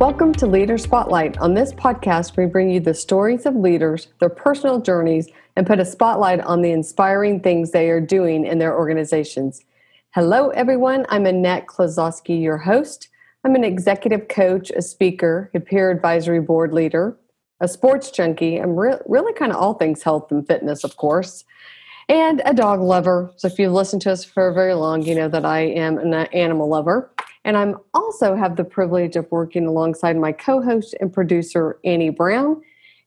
Welcome 0.00 0.32
to 0.36 0.46
Leader 0.46 0.78
Spotlight. 0.78 1.36
On 1.40 1.52
this 1.52 1.74
podcast, 1.74 2.38
we 2.38 2.46
bring 2.46 2.70
you 2.70 2.80
the 2.80 2.94
stories 2.94 3.44
of 3.44 3.54
leaders, 3.54 4.08
their 4.18 4.30
personal 4.30 4.80
journeys, 4.80 5.28
and 5.56 5.66
put 5.66 5.78
a 5.78 5.84
spotlight 5.84 6.40
on 6.40 6.62
the 6.62 6.70
inspiring 6.70 7.38
things 7.38 7.70
they 7.70 7.90
are 7.90 8.00
doing 8.00 8.46
in 8.46 8.58
their 8.58 8.74
organizations. 8.74 9.62
Hello, 10.14 10.48
everyone. 10.48 11.04
I'm 11.10 11.26
Annette 11.26 11.66
Klozowski, 11.66 12.40
your 12.40 12.56
host. 12.56 13.10
I'm 13.44 13.54
an 13.54 13.62
executive 13.62 14.28
coach, 14.28 14.70
a 14.70 14.80
speaker, 14.80 15.50
a 15.52 15.60
peer 15.60 15.90
advisory 15.90 16.40
board 16.40 16.72
leader, 16.72 17.18
a 17.60 17.68
sports 17.68 18.10
junkie. 18.10 18.56
I'm 18.56 18.76
re- 18.76 18.96
really 19.04 19.34
kind 19.34 19.52
of 19.52 19.58
all 19.58 19.74
things 19.74 20.02
health 20.02 20.32
and 20.32 20.46
fitness, 20.46 20.82
of 20.82 20.96
course, 20.96 21.44
and 22.08 22.40
a 22.46 22.54
dog 22.54 22.80
lover. 22.80 23.34
So 23.36 23.48
if 23.48 23.58
you've 23.58 23.74
listened 23.74 24.00
to 24.02 24.12
us 24.12 24.24
for 24.24 24.50
very 24.54 24.72
long, 24.72 25.02
you 25.02 25.14
know 25.14 25.28
that 25.28 25.44
I 25.44 25.60
am 25.60 25.98
an 25.98 26.14
animal 26.14 26.70
lover. 26.70 27.10
And 27.44 27.56
I'm 27.56 27.76
also 27.94 28.36
have 28.36 28.56
the 28.56 28.64
privilege 28.64 29.16
of 29.16 29.30
working 29.30 29.66
alongside 29.66 30.16
my 30.16 30.32
co-host 30.32 30.94
and 31.00 31.12
producer 31.12 31.78
Annie 31.84 32.10
Brown. 32.10 32.60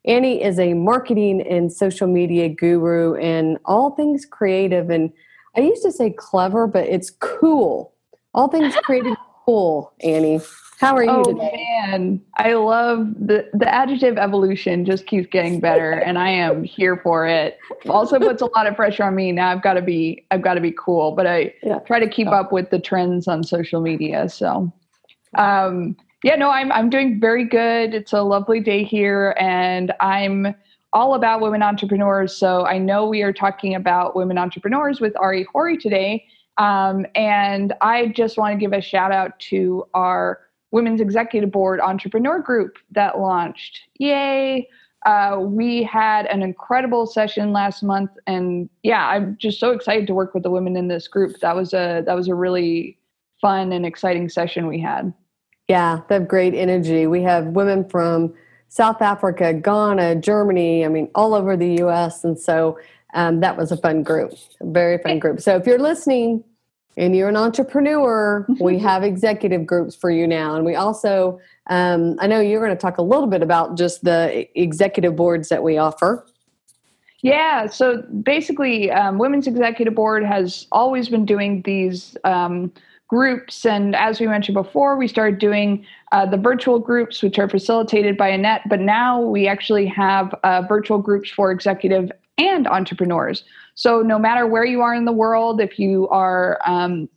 Annie 0.05 0.43
is 0.43 0.59
a 0.59 0.73
marketing 0.73 1.41
and 1.47 1.71
social 1.71 2.07
media 2.07 2.49
guru 2.49 3.15
and 3.15 3.57
all 3.65 3.91
things 3.91 4.25
creative 4.25 4.89
and 4.89 5.13
I 5.55 5.61
used 5.61 5.83
to 5.83 5.91
say 5.91 6.09
clever, 6.09 6.65
but 6.67 6.87
it's 6.87 7.11
cool. 7.11 7.93
All 8.33 8.47
things 8.47 8.75
creative 8.83 9.15
cool, 9.45 9.93
Annie. 10.01 10.41
How 10.83 10.97
are 10.97 11.03
you 11.05 11.11
oh, 11.11 11.23
today? 11.23 11.65
man, 11.81 12.21
I 12.35 12.55
love 12.55 13.07
the 13.17 13.49
the 13.53 13.73
adjective 13.73 14.17
evolution 14.17 14.83
just 14.83 15.07
keeps 15.07 15.27
getting 15.27 15.61
better 15.61 15.91
and 15.91 16.19
I 16.19 16.27
am 16.27 16.65
here 16.65 16.97
for 16.97 17.25
it. 17.25 17.57
Also 17.87 18.19
puts 18.19 18.41
a 18.41 18.47
lot 18.47 18.67
of 18.67 18.75
pressure 18.75 19.05
on 19.05 19.15
me. 19.15 19.31
Now 19.31 19.49
I've 19.49 19.63
got 19.63 19.75
to 19.75 19.81
be 19.81 20.25
I've 20.29 20.41
got 20.41 20.55
to 20.55 20.61
be 20.61 20.73
cool, 20.77 21.13
but 21.13 21.25
I 21.25 21.53
yeah. 21.63 21.79
try 21.79 22.01
to 22.01 22.09
keep 22.09 22.27
up 22.27 22.51
with 22.51 22.69
the 22.69 22.79
trends 22.79 23.29
on 23.29 23.45
social 23.45 23.79
media. 23.79 24.27
So 24.27 24.73
um 25.37 25.95
yeah, 26.21 26.35
no, 26.35 26.49
I'm 26.49 26.69
I'm 26.73 26.89
doing 26.89 27.17
very 27.17 27.45
good. 27.45 27.93
It's 27.93 28.11
a 28.11 28.21
lovely 28.21 28.59
day 28.59 28.83
here 28.83 29.37
and 29.39 29.93
I'm 30.01 30.53
all 30.91 31.15
about 31.15 31.39
women 31.39 31.63
entrepreneurs. 31.63 32.35
So 32.35 32.65
I 32.65 32.77
know 32.77 33.07
we 33.07 33.21
are 33.21 33.33
talking 33.33 33.73
about 33.73 34.17
women 34.17 34.37
entrepreneurs 34.37 34.99
with 34.99 35.15
Ari 35.15 35.47
Horie 35.55 35.79
today. 35.79 36.25
Um, 36.57 37.05
and 37.15 37.73
I 37.79 38.07
just 38.09 38.37
want 38.37 38.53
to 38.53 38.59
give 38.59 38.73
a 38.73 38.81
shout 38.81 39.11
out 39.11 39.39
to 39.49 39.87
our 39.93 40.41
Women's 40.73 40.99
Executive 40.99 41.51
Board 41.51 41.79
Entrepreneur 41.79 42.39
Group 42.39 42.77
that 42.91 43.19
launched. 43.19 43.79
Yay! 43.99 44.67
Uh, 45.05 45.37
we 45.39 45.83
had 45.83 46.25
an 46.25 46.41
incredible 46.41 47.05
session 47.05 47.53
last 47.53 47.83
month, 47.83 48.09
and 48.25 48.67
yeah, 48.81 49.07
I'm 49.07 49.37
just 49.37 49.59
so 49.59 49.71
excited 49.71 50.07
to 50.07 50.15
work 50.15 50.33
with 50.33 50.41
the 50.41 50.49
women 50.49 50.75
in 50.75 50.87
this 50.87 51.07
group. 51.07 51.39
That 51.41 51.55
was 51.55 51.73
a 51.73 52.01
that 52.07 52.15
was 52.15 52.27
a 52.27 52.33
really 52.33 52.97
fun 53.39 53.71
and 53.71 53.85
exciting 53.85 54.29
session 54.29 54.65
we 54.65 54.79
had. 54.79 55.13
Yeah, 55.67 55.99
they 56.09 56.15
have 56.15 56.27
great 56.27 56.55
energy. 56.55 57.05
We 57.05 57.21
have 57.21 57.47
women 57.47 57.87
from 57.87 58.33
South 58.69 58.99
Africa, 58.99 59.53
Ghana, 59.53 60.15
Germany. 60.21 60.85
I 60.85 60.87
mean, 60.87 61.07
all 61.13 61.35
over 61.35 61.55
the 61.55 61.75
U.S. 61.81 62.23
And 62.23 62.39
so 62.39 62.79
um, 63.13 63.41
that 63.41 63.57
was 63.57 63.71
a 63.71 63.77
fun 63.77 64.01
group, 64.01 64.33
very 64.61 64.97
fun 64.97 65.19
group. 65.19 65.39
So 65.39 65.55
if 65.55 65.67
you're 65.67 65.77
listening, 65.77 66.43
and 66.97 67.15
you're 67.15 67.29
an 67.29 67.37
entrepreneur, 67.37 68.45
we 68.59 68.77
have 68.89 69.03
executive 69.03 69.65
groups 69.65 69.95
for 69.95 70.09
you 70.09 70.27
now. 70.27 70.55
And 70.55 70.65
we 70.65 70.75
also, 70.75 71.39
um, 71.67 72.17
I 72.19 72.27
know 72.27 72.39
you're 72.39 72.63
going 72.63 72.75
to 72.75 72.81
talk 72.81 72.97
a 72.97 73.01
little 73.01 73.27
bit 73.27 73.41
about 73.41 73.77
just 73.77 74.03
the 74.03 74.47
executive 74.59 75.15
boards 75.15 75.49
that 75.49 75.63
we 75.63 75.77
offer. 75.77 76.25
Yeah, 77.21 77.67
so 77.67 78.01
basically, 78.01 78.91
um, 78.91 79.17
Women's 79.17 79.47
Executive 79.47 79.95
Board 79.95 80.25
has 80.25 80.67
always 80.73 81.07
been 81.07 81.25
doing 81.25 81.61
these 81.61 82.17
um, 82.25 82.69
groups. 83.07 83.65
And 83.65 83.95
as 83.95 84.19
we 84.19 84.27
mentioned 84.27 84.55
before, 84.55 84.97
we 84.97 85.07
started 85.07 85.39
doing 85.39 85.85
uh, 86.11 86.25
the 86.25 86.35
virtual 86.35 86.79
groups, 86.79 87.23
which 87.23 87.39
are 87.39 87.47
facilitated 87.47 88.17
by 88.17 88.27
Annette. 88.27 88.61
But 88.67 88.81
now 88.81 89.21
we 89.21 89.47
actually 89.47 89.85
have 89.85 90.33
uh, 90.43 90.63
virtual 90.67 90.97
groups 90.97 91.29
for 91.29 91.49
executive 91.49 92.11
and 92.37 92.67
entrepreneurs. 92.67 93.43
So 93.75 94.01
no 94.01 94.19
matter 94.19 94.47
where 94.47 94.65
you 94.65 94.81
are 94.81 94.93
in 94.93 95.05
the 95.05 95.11
world, 95.11 95.61
if 95.61 95.79
you 95.79 96.07
are 96.09 96.59
um, 96.65 97.09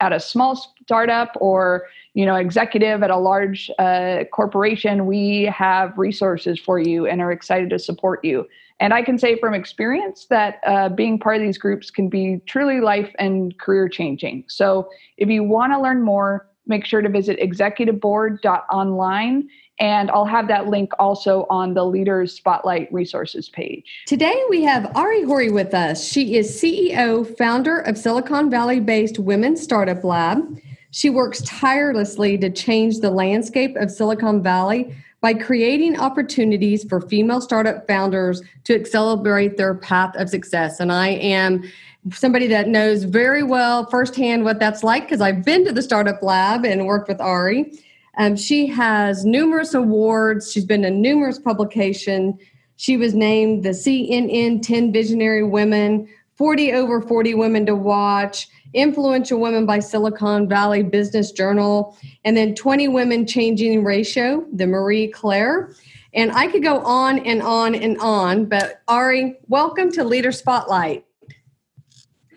at 0.00 0.12
a 0.12 0.20
small 0.20 0.56
startup 0.82 1.36
or 1.40 1.86
you 2.14 2.26
know 2.26 2.36
executive 2.36 3.02
at 3.02 3.10
a 3.10 3.16
large 3.16 3.70
uh, 3.78 4.24
corporation, 4.32 5.06
we 5.06 5.44
have 5.44 5.96
resources 5.96 6.58
for 6.58 6.78
you 6.78 7.06
and 7.06 7.20
are 7.20 7.32
excited 7.32 7.70
to 7.70 7.78
support 7.78 8.24
you. 8.24 8.46
And 8.78 8.92
I 8.92 9.02
can 9.02 9.18
say 9.18 9.38
from 9.38 9.54
experience 9.54 10.26
that 10.28 10.60
uh, 10.66 10.90
being 10.90 11.18
part 11.18 11.36
of 11.36 11.42
these 11.42 11.56
groups 11.56 11.90
can 11.90 12.10
be 12.10 12.42
truly 12.46 12.80
life 12.80 13.10
and 13.18 13.58
career 13.58 13.88
changing. 13.88 14.44
So 14.48 14.90
if 15.16 15.30
you 15.30 15.42
want 15.42 15.72
to 15.72 15.80
learn 15.80 16.02
more, 16.02 16.46
make 16.66 16.84
sure 16.84 17.00
to 17.00 17.08
visit 17.08 17.40
executiveboard.online 17.40 19.48
and 19.78 20.10
I'll 20.10 20.26
have 20.26 20.48
that 20.48 20.68
link 20.68 20.92
also 20.98 21.46
on 21.50 21.74
the 21.74 21.84
Leaders 21.84 22.34
Spotlight 22.34 22.92
resources 22.92 23.48
page. 23.48 24.02
Today 24.06 24.40
we 24.48 24.62
have 24.62 24.90
Ari 24.96 25.22
Horie 25.22 25.52
with 25.52 25.74
us. 25.74 26.06
She 26.06 26.36
is 26.36 26.60
CEO, 26.60 27.36
founder 27.36 27.78
of 27.80 27.98
Silicon 27.98 28.50
Valley 28.50 28.80
based 28.80 29.18
Women's 29.18 29.62
Startup 29.62 30.02
Lab. 30.02 30.60
She 30.90 31.10
works 31.10 31.42
tirelessly 31.42 32.38
to 32.38 32.48
change 32.48 33.00
the 33.00 33.10
landscape 33.10 33.76
of 33.76 33.90
Silicon 33.90 34.42
Valley 34.42 34.94
by 35.20 35.34
creating 35.34 35.98
opportunities 35.98 36.84
for 36.84 37.00
female 37.00 37.40
startup 37.40 37.86
founders 37.86 38.42
to 38.64 38.74
accelerate 38.74 39.56
their 39.56 39.74
path 39.74 40.14
of 40.16 40.28
success. 40.28 40.78
And 40.80 40.92
I 40.92 41.08
am 41.08 41.64
somebody 42.12 42.46
that 42.46 42.68
knows 42.68 43.04
very 43.04 43.42
well 43.42 43.86
firsthand 43.86 44.44
what 44.44 44.60
that's 44.60 44.84
like 44.84 45.02
because 45.02 45.20
I've 45.20 45.44
been 45.44 45.64
to 45.64 45.72
the 45.72 45.82
startup 45.82 46.22
lab 46.22 46.64
and 46.64 46.86
worked 46.86 47.08
with 47.08 47.20
Ari. 47.20 47.72
Um, 48.16 48.36
she 48.36 48.66
has 48.68 49.24
numerous 49.24 49.74
awards. 49.74 50.50
She's 50.50 50.64
been 50.64 50.84
in 50.84 51.02
numerous 51.02 51.38
publications. 51.38 52.40
She 52.76 52.96
was 52.96 53.14
named 53.14 53.64
the 53.64 53.70
CNN 53.70 54.62
10 54.62 54.92
Visionary 54.92 55.42
Women, 55.42 56.08
40 56.34 56.72
over 56.72 57.00
40 57.00 57.34
Women 57.34 57.66
to 57.66 57.74
Watch, 57.74 58.48
Influential 58.74 59.40
Women 59.40 59.64
by 59.64 59.78
Silicon 59.78 60.48
Valley 60.48 60.82
Business 60.82 61.32
Journal, 61.32 61.96
and 62.24 62.36
then 62.36 62.54
20 62.54 62.88
Women 62.88 63.26
Changing 63.26 63.84
Ratio, 63.84 64.46
the 64.52 64.66
Marie 64.66 65.08
Claire. 65.08 65.72
And 66.12 66.32
I 66.32 66.46
could 66.48 66.62
go 66.62 66.80
on 66.80 67.18
and 67.20 67.42
on 67.42 67.74
and 67.74 67.98
on, 67.98 68.46
but 68.46 68.82
Ari, 68.88 69.38
welcome 69.48 69.90
to 69.92 70.04
Leader 70.04 70.32
Spotlight. 70.32 71.04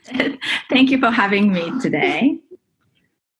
Thank 0.70 0.90
you 0.90 1.00
for 1.00 1.12
having 1.12 1.52
me 1.52 1.72
today. 1.80 2.42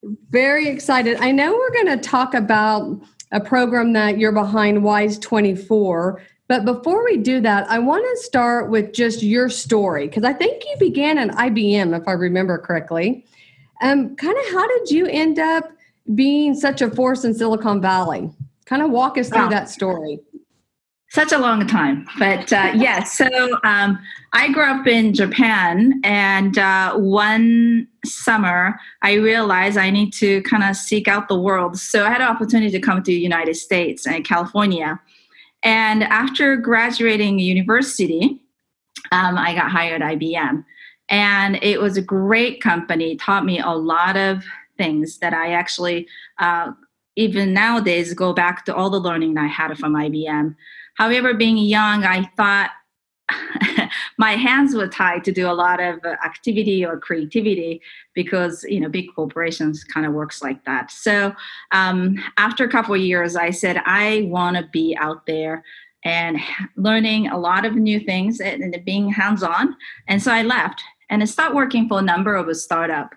Very 0.04 0.68
excited. 0.68 1.18
I 1.20 1.32
know 1.32 1.54
we're 1.54 1.84
going 1.84 2.00
to 2.00 2.10
talk 2.10 2.34
about 2.34 3.02
a 3.32 3.40
program 3.40 3.94
that 3.94 4.18
you're 4.18 4.32
behind, 4.32 4.84
Wise 4.84 5.20
24. 5.20 6.22
But 6.48 6.66
before 6.66 7.04
we 7.04 7.18
do 7.18 7.42
that, 7.42 7.70
I 7.70 7.80
want 7.80 8.06
to 8.10 8.24
start 8.24 8.70
with 8.70 8.94
just 8.94 9.22
your 9.22 9.50
story 9.50 10.08
because 10.08 10.24
I 10.24 10.34
think 10.34 10.64
you 10.64 10.76
began 10.80 11.18
at 11.18 11.30
IBM, 11.32 12.00
if 12.00 12.08
I 12.08 12.14
remember 12.14 12.58
correctly. 12.58 13.26
Um, 13.82 14.16
kind 14.16 14.38
of 14.38 14.46
how 14.52 14.68
did 14.68 14.90
you 14.90 15.06
end 15.08 15.38
up 15.38 15.72
being 16.16 16.56
such 16.56 16.82
a 16.82 16.90
force 16.90 17.24
in 17.24 17.34
Silicon 17.34 17.82
Valley? 17.82 18.32
Kind 18.66 18.82
of 18.82 18.90
walk 18.90 19.18
us 19.18 19.30
through 19.30 19.44
wow. 19.44 19.50
that 19.50 19.70
story 19.70 20.20
such 21.12 21.32
a 21.32 21.38
long 21.38 21.66
time 21.66 22.08
but 22.20 22.54
uh, 22.54 22.72
yes 22.76 23.18
so 23.18 23.28
um, 23.64 23.98
i 24.34 24.52
grew 24.52 24.64
up 24.64 24.86
in 24.86 25.14
japan 25.14 26.00
and 26.04 26.58
uh, 26.58 26.96
one 26.96 27.88
summer 28.06 28.80
i 29.02 29.14
realized 29.14 29.78
i 29.78 29.90
need 29.90 30.12
to 30.12 30.42
kind 30.44 30.64
of 30.64 30.76
seek 30.76 31.08
out 31.08 31.28
the 31.28 31.40
world. 31.40 31.78
So 31.78 32.06
i 32.06 32.10
had 32.10 32.22
an 32.22 32.28
opportunity 32.28 32.72
to 32.72 32.80
come 32.80 33.04
to 33.04 33.12
the 33.12 33.20
united 33.20 33.56
states 33.56 34.08
and 34.08 34.26
california. 34.26 35.00
And 35.62 36.04
after 36.04 36.56
graduating 36.56 37.40
university 37.40 38.42
um, 39.12 39.38
i 39.38 39.54
got 39.54 39.72
hired 39.72 40.02
at 40.02 40.20
ibm 40.20 40.64
and 41.10 41.60
it 41.62 41.82
was 41.82 41.98
a 41.98 42.02
great 42.02 42.62
company 42.62 43.16
taught 43.16 43.46
me 43.46 43.60
a 43.60 43.72
lot 43.72 44.16
of 44.16 44.44
things 44.78 45.18
that 45.20 45.34
i 45.34 45.52
actually 45.52 46.08
uh, 46.38 46.72
even 47.16 47.54
nowadays 47.54 48.14
go 48.14 48.32
back 48.32 48.64
to 48.66 48.76
all 48.76 48.90
the 48.90 49.00
learning 49.00 49.38
i 49.38 49.48
had 49.48 49.78
from 49.78 49.94
ibm 49.94 50.56
However, 51.00 51.34
being 51.34 51.58
young, 51.58 52.04
I 52.04 52.30
thought 52.36 52.72
my 54.20 54.34
hands 54.34 54.76
were 54.76 54.88
tied 54.88 55.24
to 55.24 55.32
do 55.32 55.50
a 55.50 55.54
lot 55.54 55.82
of 55.82 56.04
activity 56.04 56.86
or 56.86 57.00
creativity 57.00 57.82
because 58.14 58.66
you 58.68 58.80
know 58.80 58.90
big 58.90 59.08
corporations 59.16 59.84
kind 59.86 60.06
of 60.06 60.14
works 60.14 60.44
like 60.44 60.64
that. 60.66 60.92
So 60.92 61.34
um, 61.72 62.22
after 62.38 62.66
a 62.66 62.70
couple 62.70 62.94
of 62.94 63.02
years, 63.02 63.38
I 63.38 63.50
said 63.50 63.82
I 63.86 64.28
want 64.30 64.58
to 64.58 64.68
be 64.74 64.96
out 65.00 65.26
there 65.26 65.64
and 66.04 66.38
learning 66.76 67.30
a 67.30 67.38
lot 67.38 67.66
of 67.66 67.76
new 67.76 68.00
things 68.00 68.42
and 68.42 68.76
being 68.86 69.10
hands-on. 69.10 69.76
And 70.08 70.22
so 70.22 70.32
I 70.32 70.44
left 70.44 70.84
and 71.10 71.22
I 71.22 71.26
started 71.26 71.56
working 71.56 71.88
for 71.88 72.00
a 72.00 72.02
number 72.02 72.36
of 72.36 72.48
a 72.48 72.56
startup, 72.56 73.16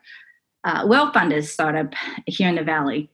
uh, 0.65 0.85
well-funded 0.87 1.45
startup 1.45 1.95
here 2.27 2.49
in 2.49 2.57
the 2.57 2.65
valley. 2.65 3.09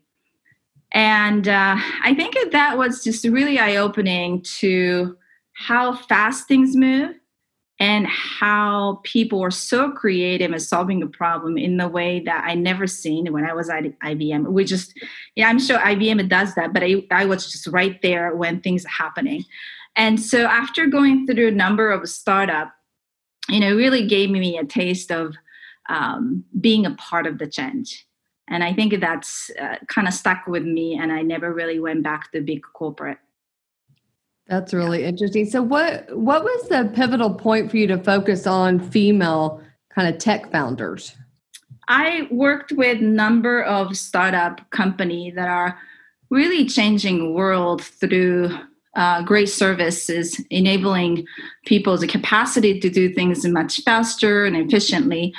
And 0.93 1.49
uh, 1.49 1.76
I 2.02 2.14
think 2.14 2.35
that 2.52 2.79
was 2.79 3.05
just 3.05 3.25
really 3.25 3.58
eye 3.58 3.76
opening 3.76 4.43
to 4.61 5.19
how 5.52 5.96
fast 5.96 6.49
things 6.49 6.75
move 6.75 7.14
and 7.80 8.06
how 8.08 9.00
people 9.04 9.40
were 9.40 9.52
so 9.52 9.90
creative 9.92 10.52
at 10.52 10.62
solving 10.62 11.02
a 11.02 11.06
problem 11.06 11.56
in 11.56 11.76
the 11.76 11.88
way 11.88 12.20
that 12.20 12.44
I 12.44 12.54
never 12.54 12.86
seen 12.86 13.32
when 13.32 13.44
I 13.44 13.54
was 13.54 13.70
at 13.70 13.84
IBM. 14.00 14.48
We 14.48 14.64
just, 14.64 14.98
yeah, 15.36 15.48
I'm 15.48 15.60
sure 15.60 15.78
IBM 15.78 16.28
does 16.28 16.54
that, 16.56 16.72
but 16.72 16.82
I, 16.82 17.04
I 17.10 17.25
was 17.25 17.50
just 17.50 17.69
right 17.69 18.00
there 18.02 18.34
when 18.34 18.60
things 18.60 18.84
are 18.84 18.88
happening. 18.88 19.44
And 19.94 20.20
so 20.20 20.44
after 20.46 20.86
going 20.86 21.26
through 21.26 21.48
a 21.48 21.52
number 21.52 21.90
of 21.90 22.08
startup, 22.08 22.72
you 23.48 23.60
know, 23.60 23.69
it 23.69 23.76
really 23.76 24.06
gave 24.06 24.30
me 24.30 24.58
a 24.58 24.64
taste 24.64 25.12
of 25.12 25.34
um, 25.88 26.44
being 26.60 26.84
a 26.84 26.94
part 26.94 27.26
of 27.26 27.38
the 27.38 27.46
change. 27.46 28.06
And 28.48 28.64
I 28.64 28.72
think 28.72 28.98
that's 29.00 29.50
uh, 29.60 29.76
kind 29.88 30.08
of 30.08 30.14
stuck 30.14 30.46
with 30.46 30.62
me, 30.62 30.98
and 30.98 31.12
I 31.12 31.22
never 31.22 31.52
really 31.52 31.78
went 31.80 32.02
back 32.02 32.32
to 32.32 32.40
big 32.40 32.62
corporate. 32.72 33.19
That's 34.49 34.73
really 34.73 35.05
interesting. 35.05 35.45
So 35.45 35.62
what 35.62 36.17
what 36.17 36.43
was 36.43 36.69
the 36.69 36.91
pivotal 36.95 37.35
point 37.35 37.71
for 37.71 37.77
you 37.77 37.87
to 37.89 37.99
focus 37.99 38.47
on 38.47 38.81
female 38.81 39.62
kind 39.95 40.12
of 40.12 40.19
tech 40.19 40.50
founders? 40.50 41.15
I 41.89 42.29
worked 42.31 42.73
with 42.73 43.00
number 43.00 43.62
of 43.62 43.97
startup 43.97 44.69
company 44.71 45.31
that 45.33 45.49
are 45.49 45.79
really 46.31 46.67
changing 46.67 47.35
world 47.35 47.83
through 47.83 48.59
uh, 48.95 49.23
great 49.23 49.49
services, 49.49 50.43
enabling 50.50 51.27
people's 51.67 52.05
capacity 52.06 52.81
to 52.81 52.91
do 52.91 53.12
things 53.12 53.47
much 53.47 53.83
faster 53.83 54.45
and 54.45 54.56
efficiently. 54.56 55.33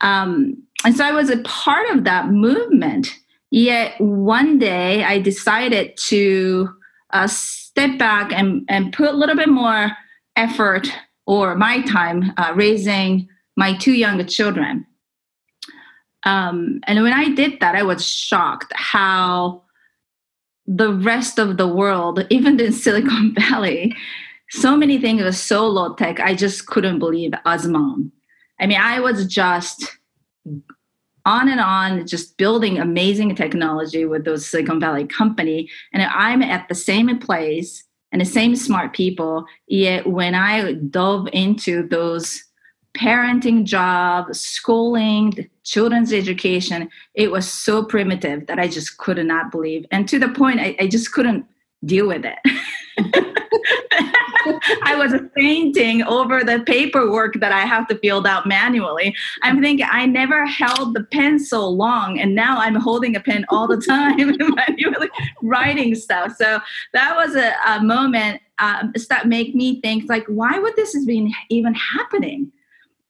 Um, 0.00 0.62
and 0.84 0.96
so 0.96 1.04
I 1.04 1.12
was 1.12 1.30
a 1.30 1.38
part 1.42 1.88
of 1.90 2.04
that 2.04 2.28
movement. 2.28 3.14
Yet 3.50 3.98
one 4.00 4.58
day 4.58 5.04
I 5.04 5.20
decided 5.20 5.96
to 6.08 6.68
uh, 7.10 7.28
step 7.74 7.98
back 7.98 8.32
and, 8.32 8.64
and 8.68 8.92
put 8.92 9.08
a 9.08 9.16
little 9.16 9.34
bit 9.34 9.48
more 9.48 9.90
effort 10.36 10.88
or 11.26 11.56
my 11.56 11.82
time 11.82 12.32
uh, 12.36 12.52
raising 12.54 13.28
my 13.56 13.76
two 13.76 13.92
younger 13.92 14.22
children. 14.22 14.86
Um, 16.24 16.80
and 16.84 17.02
when 17.02 17.12
I 17.12 17.30
did 17.30 17.58
that, 17.60 17.74
I 17.74 17.82
was 17.82 18.06
shocked 18.06 18.72
how 18.76 19.62
the 20.66 20.92
rest 20.92 21.38
of 21.38 21.56
the 21.56 21.66
world, 21.66 22.24
even 22.30 22.60
in 22.60 22.72
Silicon 22.72 23.34
Valley, 23.34 23.94
so 24.50 24.76
many 24.76 25.00
things 25.00 25.22
were 25.22 25.32
so 25.32 25.66
low 25.66 25.94
tech. 25.94 26.20
I 26.20 26.34
just 26.34 26.66
couldn't 26.66 27.00
believe 27.00 27.32
as 27.44 27.66
mom. 27.66 28.12
I 28.60 28.66
mean, 28.66 28.78
I 28.80 29.00
was 29.00 29.26
just 29.26 29.98
on 31.26 31.48
and 31.48 31.60
on, 31.60 32.06
just 32.06 32.36
building 32.36 32.78
amazing 32.78 33.34
technology 33.34 34.04
with 34.04 34.24
those 34.24 34.46
Silicon 34.46 34.80
Valley 34.80 35.06
company. 35.06 35.70
And 35.92 36.02
I'm 36.02 36.42
at 36.42 36.68
the 36.68 36.74
same 36.74 37.18
place 37.18 37.84
and 38.12 38.20
the 38.20 38.26
same 38.26 38.54
smart 38.56 38.92
people. 38.92 39.46
Yet 39.66 40.06
when 40.06 40.34
I 40.34 40.74
dove 40.74 41.28
into 41.32 41.86
those 41.88 42.44
parenting 42.96 43.64
job, 43.64 44.34
schooling, 44.34 45.50
children's 45.64 46.12
education, 46.12 46.88
it 47.14 47.30
was 47.30 47.50
so 47.50 47.84
primitive 47.84 48.46
that 48.46 48.58
I 48.58 48.68
just 48.68 48.98
could 48.98 49.18
not 49.26 49.50
believe. 49.50 49.84
And 49.90 50.08
to 50.08 50.18
the 50.18 50.28
point, 50.28 50.60
I, 50.60 50.76
I 50.78 50.86
just 50.86 51.12
couldn't 51.12 51.46
deal 51.84 52.06
with 52.06 52.24
it. 52.24 52.38
I 54.82 54.96
was 54.96 55.14
fainting 55.34 56.02
over 56.02 56.44
the 56.44 56.62
paperwork 56.66 57.40
that 57.40 57.52
I 57.52 57.62
have 57.62 57.86
to 57.88 57.98
fill 57.98 58.26
out 58.26 58.46
manually. 58.46 59.14
I'm 59.42 59.60
thinking 59.60 59.86
I 59.90 60.06
never 60.06 60.46
held 60.46 60.94
the 60.94 61.04
pen 61.04 61.38
so 61.38 61.68
long, 61.68 62.18
and 62.18 62.34
now 62.34 62.58
I'm 62.58 62.74
holding 62.74 63.16
a 63.16 63.20
pen 63.20 63.44
all 63.48 63.66
the 63.66 63.80
time, 63.80 64.16
manually 64.38 65.08
writing 65.42 65.94
stuff. 65.94 66.34
So 66.36 66.60
that 66.92 67.16
was 67.16 67.34
a, 67.34 67.54
a 67.66 67.82
moment 67.82 68.40
um, 68.58 68.92
that 69.08 69.28
made 69.28 69.54
me 69.54 69.80
think 69.80 70.08
like, 70.08 70.26
why 70.26 70.58
would 70.58 70.76
this 70.76 70.92
has 70.94 71.04
been 71.04 71.32
even 71.48 71.74
happening? 71.74 72.52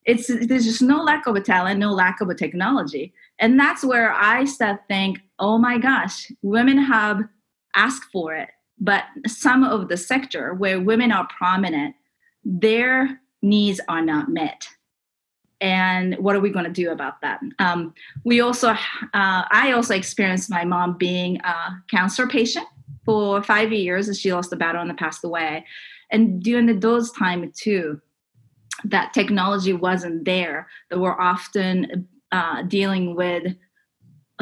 It's 0.04 0.26
there's 0.26 0.64
just 0.64 0.82
no 0.82 1.02
lack 1.02 1.26
of 1.26 1.34
a 1.34 1.40
talent, 1.40 1.80
no 1.80 1.90
lack 1.90 2.20
of 2.20 2.28
a 2.28 2.34
technology, 2.34 3.12
and 3.38 3.58
that's 3.58 3.84
where 3.84 4.12
I 4.12 4.44
start 4.44 4.82
think, 4.86 5.20
oh 5.38 5.58
my 5.58 5.78
gosh, 5.78 6.30
women 6.42 6.78
have 6.78 7.22
asked 7.74 8.04
for 8.12 8.34
it 8.34 8.50
but 8.78 9.04
some 9.26 9.64
of 9.64 9.88
the 9.88 9.96
sector 9.96 10.54
where 10.54 10.80
women 10.80 11.12
are 11.12 11.28
prominent 11.36 11.94
their 12.44 13.20
needs 13.42 13.80
are 13.88 14.02
not 14.02 14.28
met. 14.28 14.68
And 15.60 16.14
what 16.16 16.36
are 16.36 16.40
we 16.40 16.50
going 16.50 16.66
to 16.66 16.70
do 16.70 16.90
about 16.90 17.20
that? 17.22 17.40
Um, 17.58 17.94
we 18.24 18.40
also 18.40 18.68
uh, 18.70 18.76
i 19.14 19.72
also 19.74 19.94
experienced 19.94 20.50
my 20.50 20.64
mom 20.64 20.98
being 20.98 21.40
a 21.40 21.82
cancer 21.88 22.26
patient 22.26 22.66
for 23.04 23.42
five 23.42 23.72
years 23.72 24.08
and 24.08 24.16
she 24.16 24.32
lost 24.32 24.50
the 24.50 24.56
battle 24.56 24.82
and 24.82 24.96
passed 24.98 25.24
away. 25.24 25.64
And 26.10 26.42
during 26.42 26.80
those 26.80 27.10
time 27.12 27.50
too 27.56 28.00
that 28.84 29.14
technology 29.14 29.72
wasn't 29.72 30.24
there. 30.24 30.68
That 30.90 30.98
we're 30.98 31.18
often 31.20 32.08
uh, 32.32 32.62
dealing 32.62 33.14
with 33.14 33.54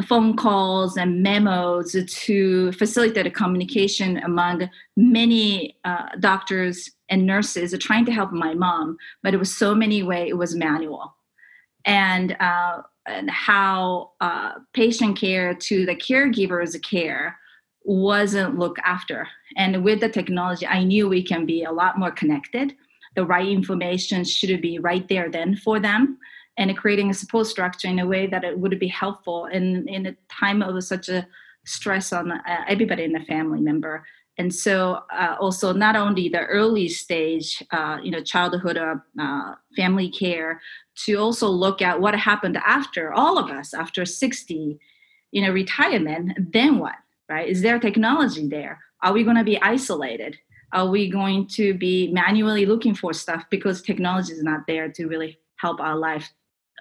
phone 0.01 0.35
calls 0.35 0.97
and 0.97 1.21
memos 1.21 1.95
to 2.07 2.71
facilitate 2.71 3.27
a 3.27 3.31
communication 3.31 4.17
among 4.17 4.69
many 4.97 5.77
uh, 5.83 6.07
doctors 6.19 6.89
and 7.09 7.25
nurses 7.27 7.75
trying 7.79 8.05
to 8.05 8.11
help 8.11 8.31
my 8.31 8.53
mom 8.55 8.97
but 9.21 9.33
it 9.33 9.37
was 9.37 9.55
so 9.55 9.75
many 9.75 10.01
way 10.01 10.27
it 10.27 10.37
was 10.37 10.55
manual. 10.55 11.15
And 11.85 12.35
uh, 12.39 12.81
and 13.05 13.29
how 13.29 14.11
uh, 14.21 14.53
patient 14.73 15.19
care 15.19 15.53
to 15.53 15.85
the 15.85 15.95
caregivers 15.95 16.81
care 16.81 17.37
wasn't 17.83 18.57
looked 18.57 18.79
after. 18.85 19.27
And 19.57 19.83
with 19.83 19.99
the 19.99 20.09
technology 20.09 20.65
i 20.65 20.83
knew 20.83 21.07
we 21.07 21.21
can 21.21 21.45
be 21.45 21.63
a 21.63 21.71
lot 21.71 21.99
more 21.99 22.11
connected. 22.11 22.73
The 23.15 23.25
right 23.25 23.47
information 23.47 24.23
should 24.23 24.59
be 24.59 24.79
right 24.79 25.07
there 25.07 25.29
then 25.29 25.55
for 25.55 25.79
them 25.79 26.17
and 26.57 26.77
creating 26.77 27.09
a 27.09 27.13
support 27.13 27.47
structure 27.47 27.87
in 27.87 27.99
a 27.99 28.05
way 28.05 28.27
that 28.27 28.43
it 28.43 28.57
would 28.57 28.79
be 28.79 28.87
helpful 28.87 29.45
in 29.45 29.87
in 29.87 30.05
a 30.05 30.15
time 30.29 30.61
of 30.61 30.83
such 30.83 31.09
a 31.09 31.27
stress 31.65 32.11
on 32.13 32.31
uh, 32.31 32.39
everybody 32.67 33.03
in 33.03 33.13
the 33.13 33.21
family 33.21 33.61
member. 33.61 34.05
And 34.37 34.53
so 34.53 35.01
uh, 35.13 35.35
also 35.39 35.73
not 35.73 35.95
only 35.95 36.27
the 36.27 36.45
early 36.45 36.89
stage 36.89 37.63
uh, 37.71 37.97
you 38.03 38.11
know 38.11 38.21
childhood 38.21 38.77
or 38.77 39.05
uh, 39.19 39.53
family 39.75 40.09
care 40.09 40.61
to 41.05 41.15
also 41.15 41.47
look 41.47 41.81
at 41.81 42.01
what 42.01 42.15
happened 42.15 42.57
after 42.57 43.13
all 43.13 43.37
of 43.37 43.49
us 43.49 43.73
after 43.73 44.05
60 44.05 44.79
you 45.31 45.41
know 45.41 45.51
retirement 45.51 46.37
then 46.51 46.79
what 46.79 46.95
right? 47.29 47.47
Is 47.47 47.61
there 47.61 47.79
technology 47.79 48.47
there? 48.47 48.79
Are 49.01 49.13
we 49.13 49.23
going 49.23 49.37
to 49.37 49.43
be 49.43 49.61
isolated? 49.61 50.37
Are 50.71 50.87
we 50.87 51.09
going 51.09 51.47
to 51.49 51.73
be 51.73 52.11
manually 52.11 52.65
looking 52.65 52.95
for 52.95 53.13
stuff 53.13 53.43
because 53.49 53.81
technology 53.81 54.33
is 54.33 54.43
not 54.43 54.61
there 54.67 54.89
to 54.91 55.07
really 55.07 55.39
help 55.57 55.79
our 55.79 55.95
life 55.95 56.31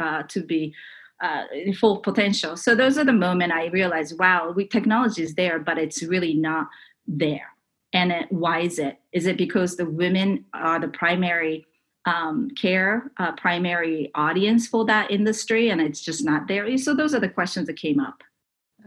uh, 0.00 0.22
to 0.28 0.42
be 0.42 0.74
uh, 1.22 1.44
in 1.54 1.72
full 1.72 1.98
potential. 1.98 2.56
So 2.56 2.74
those 2.74 2.98
are 2.98 3.04
the 3.04 3.12
moment 3.12 3.52
I 3.52 3.66
realized, 3.66 4.18
wow, 4.18 4.52
we, 4.54 4.66
technology 4.66 5.22
is 5.22 5.34
there, 5.34 5.58
but 5.58 5.78
it's 5.78 6.02
really 6.02 6.34
not 6.34 6.66
there. 7.06 7.46
And 7.92 8.10
it, 8.10 8.26
why 8.30 8.60
is 8.60 8.78
it? 8.78 8.98
Is 9.12 9.26
it 9.26 9.36
because 9.36 9.76
the 9.76 9.86
women 9.86 10.44
are 10.52 10.80
the 10.80 10.88
primary 10.88 11.66
um, 12.06 12.50
care, 12.50 13.12
uh, 13.18 13.32
primary 13.32 14.10
audience 14.14 14.66
for 14.66 14.84
that 14.86 15.10
industry, 15.10 15.68
and 15.68 15.80
it's 15.80 16.00
just 16.00 16.24
not 16.24 16.48
there? 16.48 16.76
So 16.78 16.94
those 16.94 17.14
are 17.14 17.20
the 17.20 17.28
questions 17.28 17.66
that 17.68 17.76
came 17.76 18.00
up. 18.00 18.22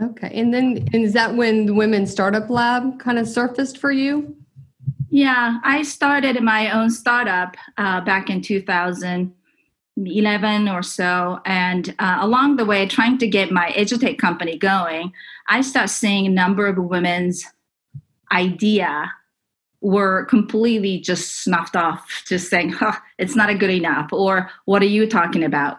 Okay, 0.02 0.32
and 0.34 0.54
then 0.54 0.90
and 0.92 1.06
is 1.06 1.14
that 1.14 1.36
when 1.36 1.68
the 1.68 1.74
Women's 1.74 2.12
Startup 2.12 2.50
Lab 2.50 3.00
kind 3.00 3.18
of 3.18 3.30
surfaced 3.30 3.78
for 3.78 3.92
you? 3.92 4.36
Yeah, 5.10 5.60
I 5.64 5.84
started 5.84 6.42
my 6.44 6.72
own 6.72 6.90
startup 6.90 7.56
uh, 7.78 8.02
back 8.02 8.30
in 8.30 8.42
2000 8.42 9.34
11 9.98 10.68
or 10.68 10.84
so 10.84 11.40
and 11.46 11.96
uh, 12.00 12.18
along 12.20 12.58
the 12.58 12.66
way 12.66 12.86
trying 12.86 13.18
to 13.18 13.28
get 13.28 13.50
my 13.50 13.72
edutech 13.78 14.18
company 14.18 14.58
going 14.58 15.14
i 15.48 15.62
start 15.62 15.90
seeing 15.90 16.25
a 16.25 16.30
number 16.30 16.68
of 16.68 16.78
women's 16.78 17.46
idea 18.32 19.10
were 19.86 20.25
completely 20.25 21.00
just 21.00 21.44
snuffed 21.44 21.75
off 21.75 22.24
just 22.28 22.50
saying 22.50 22.72
huh, 22.72 22.94
it's 23.20 23.36
not 23.36 23.50
a 23.52 23.56
good 23.56 23.70
enough 23.70 24.12
or 24.12 24.50
what 24.66 24.82
are 24.82 24.88
you 24.88 25.08
talking 25.08 25.44
about? 25.44 25.78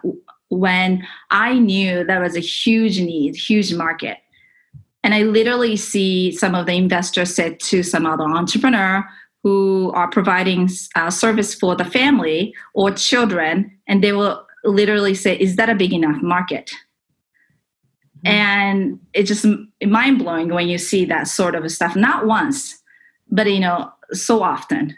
When 0.49 1.05
i 1.29 1.59
knew 1.59 2.05
there 2.05 2.21
was 2.21 2.37
a 2.37 2.41
huge 2.41 2.99
need 3.01 3.35
huge 3.35 3.73
market. 3.73 4.17
And 5.03 5.13
i 5.13 5.23
literally 5.23 5.75
see 5.75 6.31
some 6.31 6.55
of 6.55 6.65
the 6.67 6.73
investors 6.73 7.35
said 7.35 7.59
to 7.61 7.83
some 7.83 8.05
other 8.05 8.23
entrepreneur 8.23 9.03
who 9.43 9.91
are 9.95 10.09
providing 10.09 10.69
uh, 10.95 11.09
service 11.09 11.53
for 11.53 11.75
the 11.75 11.85
family 11.85 12.53
or 12.73 12.91
children, 12.91 13.71
and 13.87 14.03
they 14.03 14.11
will 14.11 14.45
literally 14.63 15.13
say, 15.13 15.37
"Is 15.37 15.55
that 15.55 15.69
a 15.69 15.75
big 15.75 15.93
enough 15.93 16.21
market?" 16.21 16.71
Mm-hmm. 18.25 18.27
And 18.27 18.99
it's 19.13 19.27
just 19.27 19.45
mind 19.85 20.19
blowing 20.19 20.49
when 20.53 20.67
you 20.67 20.77
see 20.77 21.05
that 21.05 21.27
sort 21.27 21.55
of 21.55 21.71
stuff. 21.71 21.95
Not 21.95 22.25
once, 22.25 22.81
but 23.29 23.51
you 23.51 23.59
know, 23.59 23.91
so 24.11 24.43
often. 24.43 24.95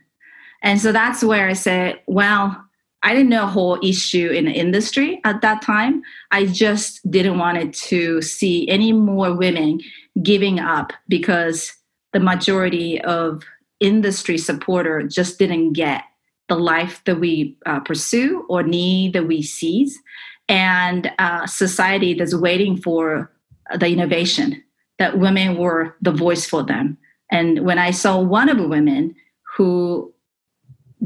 And 0.61 0.81
so 0.81 0.91
that's 0.91 1.23
where 1.23 1.47
I 1.47 1.53
said, 1.53 2.01
"Well." 2.07 2.65
I 3.01 3.13
didn't 3.13 3.29
know 3.29 3.43
a 3.43 3.47
whole 3.47 3.79
issue 3.81 4.29
in 4.29 4.43
the 4.43 4.51
industry 4.51 5.21
at 5.23 5.39
that 5.39 5.61
time. 5.61 6.01
I 6.31 6.45
just 6.45 7.09
didn't 7.09 7.37
want 7.37 7.57
it 7.57 7.73
to 7.87 8.21
see 8.21 8.67
any 8.67 8.91
more 8.91 9.33
women 9.33 9.79
giving 10.21 10.59
up 10.59 10.91
because 11.07 11.71
the 12.11 12.19
majority 12.19 12.99
of 13.01 13.43
industry 13.79 14.37
supporter 14.37 15.03
just 15.03 15.39
didn't 15.39 15.73
get 15.73 16.03
the 16.47 16.55
life 16.55 17.01
that 17.05 17.19
we 17.19 17.57
uh, 17.65 17.79
pursue 17.81 18.45
or 18.49 18.63
need 18.63 19.13
that 19.13 19.27
we 19.27 19.41
seize, 19.41 19.97
and 20.47 21.11
uh, 21.19 21.45
society 21.45 22.13
that's 22.13 22.35
waiting 22.35 22.75
for 22.75 23.31
the 23.77 23.87
innovation 23.87 24.61
that 24.97 25.19
women 25.19 25.57
were 25.57 25.95
the 26.01 26.11
voice 26.11 26.45
for 26.45 26.63
them. 26.63 26.97
And 27.31 27.59
when 27.65 27.77
I 27.77 27.91
saw 27.91 28.19
one 28.19 28.49
of 28.49 28.57
the 28.57 28.67
women 28.67 29.15
who 29.55 30.13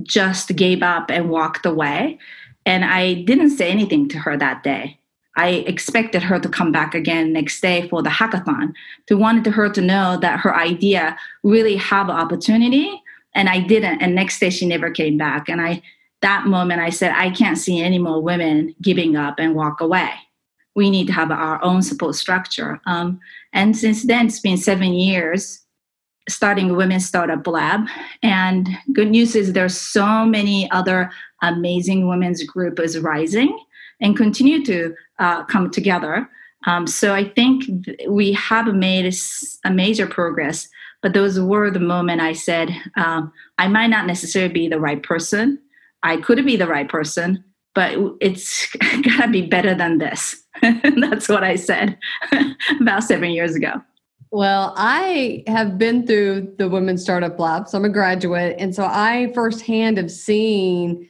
just 0.01 0.55
gave 0.55 0.81
up 0.81 1.11
and 1.11 1.29
walked 1.29 1.65
away, 1.65 2.19
and 2.65 2.85
I 2.85 3.15
didn't 3.23 3.51
say 3.51 3.69
anything 3.69 4.07
to 4.09 4.19
her 4.19 4.37
that 4.37 4.63
day. 4.63 4.99
I 5.35 5.63
expected 5.67 6.21
her 6.23 6.39
to 6.39 6.49
come 6.49 6.71
back 6.71 6.93
again 6.93 7.33
next 7.33 7.59
day 7.61 7.87
for 7.89 8.03
the 8.03 8.09
hackathon. 8.09 8.73
To 9.07 9.17
wanted 9.17 9.51
her 9.51 9.69
to 9.69 9.81
know 9.81 10.17
that 10.17 10.39
her 10.41 10.55
idea 10.55 11.17
really 11.43 11.75
have 11.77 12.09
an 12.09 12.15
opportunity, 12.15 13.01
and 13.33 13.49
I 13.49 13.59
didn't. 13.59 14.01
And 14.01 14.13
next 14.13 14.39
day 14.39 14.49
she 14.49 14.67
never 14.67 14.91
came 14.91 15.17
back. 15.17 15.49
And 15.49 15.61
I 15.61 15.81
that 16.21 16.45
moment 16.45 16.81
I 16.81 16.89
said 16.89 17.13
I 17.15 17.31
can't 17.31 17.57
see 17.57 17.81
any 17.81 17.99
more 17.99 18.21
women 18.21 18.75
giving 18.81 19.15
up 19.15 19.35
and 19.39 19.55
walk 19.55 19.81
away. 19.81 20.11
We 20.75 20.89
need 20.89 21.07
to 21.07 21.13
have 21.13 21.31
our 21.31 21.63
own 21.63 21.81
support 21.81 22.15
structure. 22.15 22.79
Um, 22.85 23.19
and 23.51 23.77
since 23.77 24.03
then, 24.03 24.27
it's 24.27 24.39
been 24.39 24.57
seven 24.57 24.93
years 24.93 25.59
starting 26.29 26.69
a 26.69 26.73
women's 26.73 27.05
startup 27.05 27.45
lab. 27.45 27.87
And 28.21 28.69
good 28.93 29.09
news 29.09 29.35
is 29.35 29.53
there's 29.53 29.77
so 29.77 30.25
many 30.25 30.71
other 30.71 31.11
amazing 31.41 32.07
women's 32.07 32.43
group 32.43 32.79
is 32.79 32.97
rising 32.99 33.59
and 34.03 34.15
continue 34.15 34.63
to 34.65 34.93
uh, 35.17 35.43
come 35.45 35.71
together. 35.71 36.29
Um, 36.67 36.85
so 36.85 37.13
I 37.13 37.27
think 37.27 37.65
we 38.07 38.33
have 38.33 38.67
made 38.75 39.13
a 39.65 39.71
major 39.71 40.05
progress, 40.05 40.67
but 41.01 41.13
those 41.13 41.39
were 41.39 41.71
the 41.71 41.79
moment 41.79 42.21
I 42.21 42.33
said 42.33 42.69
um, 42.95 43.31
I 43.57 43.67
might 43.67 43.87
not 43.87 44.05
necessarily 44.05 44.53
be 44.53 44.67
the 44.67 44.79
right 44.79 45.01
person. 45.01 45.59
I 46.03 46.17
could 46.17 46.45
be 46.45 46.57
the 46.57 46.67
right 46.67 46.87
person, 46.87 47.43
but 47.73 47.97
it's 48.21 48.73
gotta 49.03 49.29
be 49.29 49.41
better 49.41 49.73
than 49.73 49.97
this. 49.97 50.41
That's 50.61 51.27
what 51.27 51.43
I 51.43 51.55
said 51.55 51.97
about 52.79 53.03
seven 53.03 53.31
years 53.31 53.55
ago. 53.55 53.81
Well, 54.31 54.73
I 54.77 55.43
have 55.47 55.77
been 55.77 56.07
through 56.07 56.55
the 56.57 56.67
Women's 56.67 57.03
Startup 57.03 57.37
Lab, 57.37 57.67
so 57.67 57.77
I'm 57.77 57.85
a 57.85 57.89
graduate. 57.89 58.55
And 58.57 58.73
so 58.73 58.83
I 58.83 59.31
firsthand 59.35 59.97
have 59.97 60.09
seen 60.09 61.07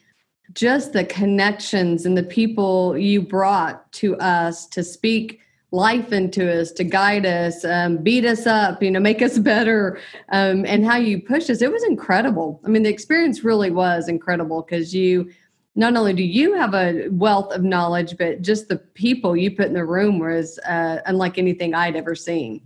just 0.54 0.94
the 0.94 1.06
connections 1.06 2.06
and 2.06 2.18
the 2.18 2.24
people 2.24 2.98
you 2.98 3.22
brought 3.22 3.92
to 3.94 4.18
us 4.18 4.68
to 4.68 4.84
speak 4.84 5.40
life 5.72 6.14
into 6.14 6.62
us, 6.62 6.72
to 6.72 6.84
guide 6.84 7.26
us, 7.26 7.66
um, 7.66 7.98
beat 7.98 8.26
us 8.26 8.46
up, 8.46 8.84
you 8.84 8.92
know, 8.92 9.00
make 9.00 9.22
us 9.22 9.38
better, 9.40 10.00
um, 10.30 10.66
and 10.66 10.86
how 10.86 10.96
you 10.96 11.20
pushed 11.20 11.50
us. 11.50 11.62
It 11.62 11.72
was 11.72 11.84
incredible. 11.84 12.62
I 12.64 12.70
mean, 12.70 12.84
the 12.84 12.90
experience 12.90 13.44
really 13.44 13.72
was 13.72 14.08
incredible 14.08 14.62
because 14.62 14.94
you 14.94 15.32
not 15.76 15.96
only 15.96 16.14
do 16.14 16.24
you 16.24 16.54
have 16.54 16.76
a 16.76 17.08
wealth 17.10 17.52
of 17.52 17.64
knowledge, 17.64 18.16
but 18.18 18.44
just 18.44 18.68
the 18.68 18.78
people 18.78 19.36
you 19.36 19.50
put 19.50 19.66
in 19.66 19.74
the 19.74 19.84
room 19.84 20.20
was 20.20 20.60
uh, 20.60 21.00
unlike 21.08 21.40
anything 21.40 21.74
I'd 21.74 21.96
ever 21.96 22.14
seen. 22.14 22.62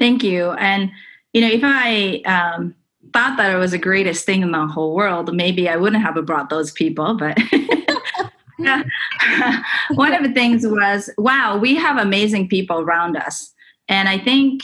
Thank 0.00 0.24
you. 0.24 0.50
And, 0.52 0.90
you 1.32 1.42
know, 1.42 1.48
if 1.48 1.60
I, 1.62 2.22
um, 2.26 2.74
thought 3.12 3.36
that 3.36 3.52
it 3.52 3.56
was 3.56 3.72
the 3.72 3.78
greatest 3.78 4.24
thing 4.24 4.42
in 4.42 4.52
the 4.52 4.66
whole 4.66 4.94
world, 4.94 5.34
maybe 5.34 5.68
I 5.68 5.76
wouldn't 5.76 6.02
have 6.02 6.24
brought 6.26 6.50
those 6.50 6.72
people. 6.72 7.16
But 7.16 7.38
one 9.94 10.12
of 10.12 10.22
the 10.22 10.32
things 10.34 10.66
was, 10.66 11.10
wow, 11.16 11.56
we 11.56 11.74
have 11.76 11.96
amazing 11.96 12.48
people 12.48 12.80
around 12.80 13.16
us. 13.16 13.52
And 13.88 14.08
I 14.08 14.18
think 14.18 14.62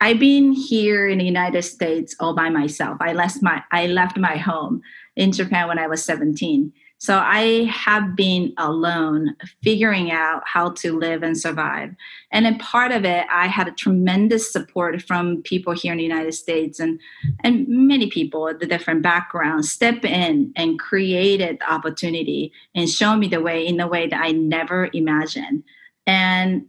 I've 0.00 0.18
been 0.18 0.52
here 0.52 1.08
in 1.08 1.18
the 1.18 1.24
United 1.24 1.62
States 1.62 2.14
all 2.18 2.34
by 2.34 2.50
myself. 2.50 2.98
I 3.00 3.12
left 3.12 3.42
my 3.42 3.62
I 3.70 3.86
left 3.86 4.18
my 4.18 4.36
home 4.36 4.82
in 5.16 5.32
Japan 5.32 5.68
when 5.68 5.78
I 5.78 5.86
was 5.86 6.04
17. 6.04 6.72
So 7.02 7.18
I 7.18 7.64
have 7.64 8.14
been 8.14 8.52
alone 8.58 9.34
figuring 9.64 10.12
out 10.12 10.44
how 10.46 10.70
to 10.74 10.96
live 10.96 11.24
and 11.24 11.36
survive. 11.36 11.96
And 12.30 12.46
in 12.46 12.58
part 12.58 12.92
of 12.92 13.04
it, 13.04 13.26
I 13.28 13.48
had 13.48 13.66
a 13.66 13.72
tremendous 13.72 14.52
support 14.52 15.02
from 15.02 15.42
people 15.42 15.72
here 15.72 15.90
in 15.90 15.98
the 15.98 16.04
United 16.04 16.34
States 16.34 16.78
and, 16.78 17.00
and 17.42 17.66
many 17.66 18.08
people 18.08 18.44
with 18.44 18.60
the 18.60 18.68
different 18.68 19.02
backgrounds 19.02 19.68
step 19.68 20.04
in 20.04 20.52
and 20.54 20.78
created 20.78 21.58
the 21.58 21.72
opportunity 21.72 22.52
and 22.76 22.88
show 22.88 23.16
me 23.16 23.26
the 23.26 23.40
way 23.40 23.66
in 23.66 23.80
a 23.80 23.88
way 23.88 24.06
that 24.06 24.22
I 24.22 24.30
never 24.30 24.88
imagined. 24.92 25.64
And 26.06 26.66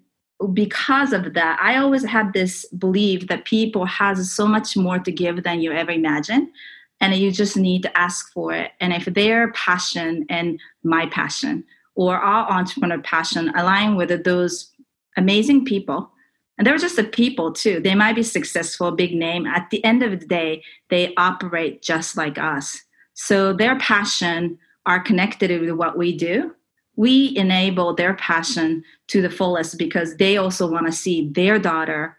because 0.52 1.14
of 1.14 1.36
that, 1.36 1.60
I 1.62 1.78
always 1.78 2.04
had 2.04 2.34
this 2.34 2.66
belief 2.70 3.28
that 3.28 3.46
people 3.46 3.86
has 3.86 4.32
so 4.32 4.48
much 4.48 4.76
more 4.76 4.98
to 4.98 5.12
give 5.12 5.44
than 5.44 5.62
you 5.62 5.74
ever 5.74 5.92
imagine 5.92 6.52
and 7.02 7.14
you 7.16 7.32
just 7.32 7.58
need 7.58 7.84
to 7.84 7.98
ask 7.98 8.32
for 8.32 8.54
it. 8.54 8.72
And 8.80 8.94
if 8.94 9.06
their 9.06 9.52
passion 9.52 10.26
and 10.30 10.60
my 10.84 11.06
passion 11.08 11.64
or 11.96 12.18
our 12.18 12.50
entrepreneur 12.50 13.02
passion 13.02 13.50
align 13.56 13.96
with 13.96 14.24
those 14.24 14.72
amazing 15.18 15.66
people 15.66 16.12
and 16.58 16.66
they're 16.66 16.78
just 16.78 16.96
the 16.96 17.04
people 17.04 17.52
too 17.52 17.80
they 17.80 17.96
might 17.96 18.16
be 18.16 18.24
successful 18.24 18.92
big 18.92 19.14
name. 19.14 19.46
At 19.46 19.70
the 19.70 19.84
end 19.84 20.02
of 20.02 20.20
the 20.20 20.26
day 20.26 20.64
they 20.90 21.14
operate 21.18 21.82
just 21.82 22.18
like 22.18 22.38
us. 22.38 22.82
So 23.14 23.54
their 23.54 23.78
passion 23.80 24.58
are 24.86 25.00
connected 25.00 25.62
with 25.62 25.72
what 25.72 25.98
we 25.98 26.16
do. 26.16 26.56
We 26.96 27.36
enable 27.36 27.96
their 27.96 28.14
passion 28.16 28.84
to 29.08 29.22
the 29.22 29.30
fullest 29.30 29.78
because 29.78 30.18
they 30.18 30.38
also 30.38 30.70
want 30.70 30.86
to 30.86 30.92
see 30.92 31.30
their 31.30 31.60
daughter 31.60 32.18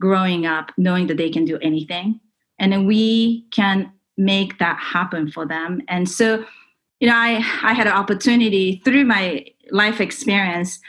growing 0.00 0.46
up 0.46 0.72
knowing 0.76 1.06
that 1.06 1.16
they 1.16 1.30
can 1.30 1.44
do 1.44 1.58
anything. 1.58 2.20
And 2.58 2.72
then 2.72 2.86
we 2.86 3.46
can 3.50 3.92
make 4.16 4.58
that 4.58 4.78
happen 4.78 5.30
for 5.30 5.46
them. 5.46 5.82
And 5.88 6.08
so 6.08 6.44
you 7.00 7.08
know 7.08 7.14
i 7.14 7.36
i 7.62 7.72
had 7.72 7.86
an 7.86 7.92
opportunity 7.92 8.80
through 8.84 9.04
my 9.04 9.44
life 9.70 10.00
experience 10.00 10.80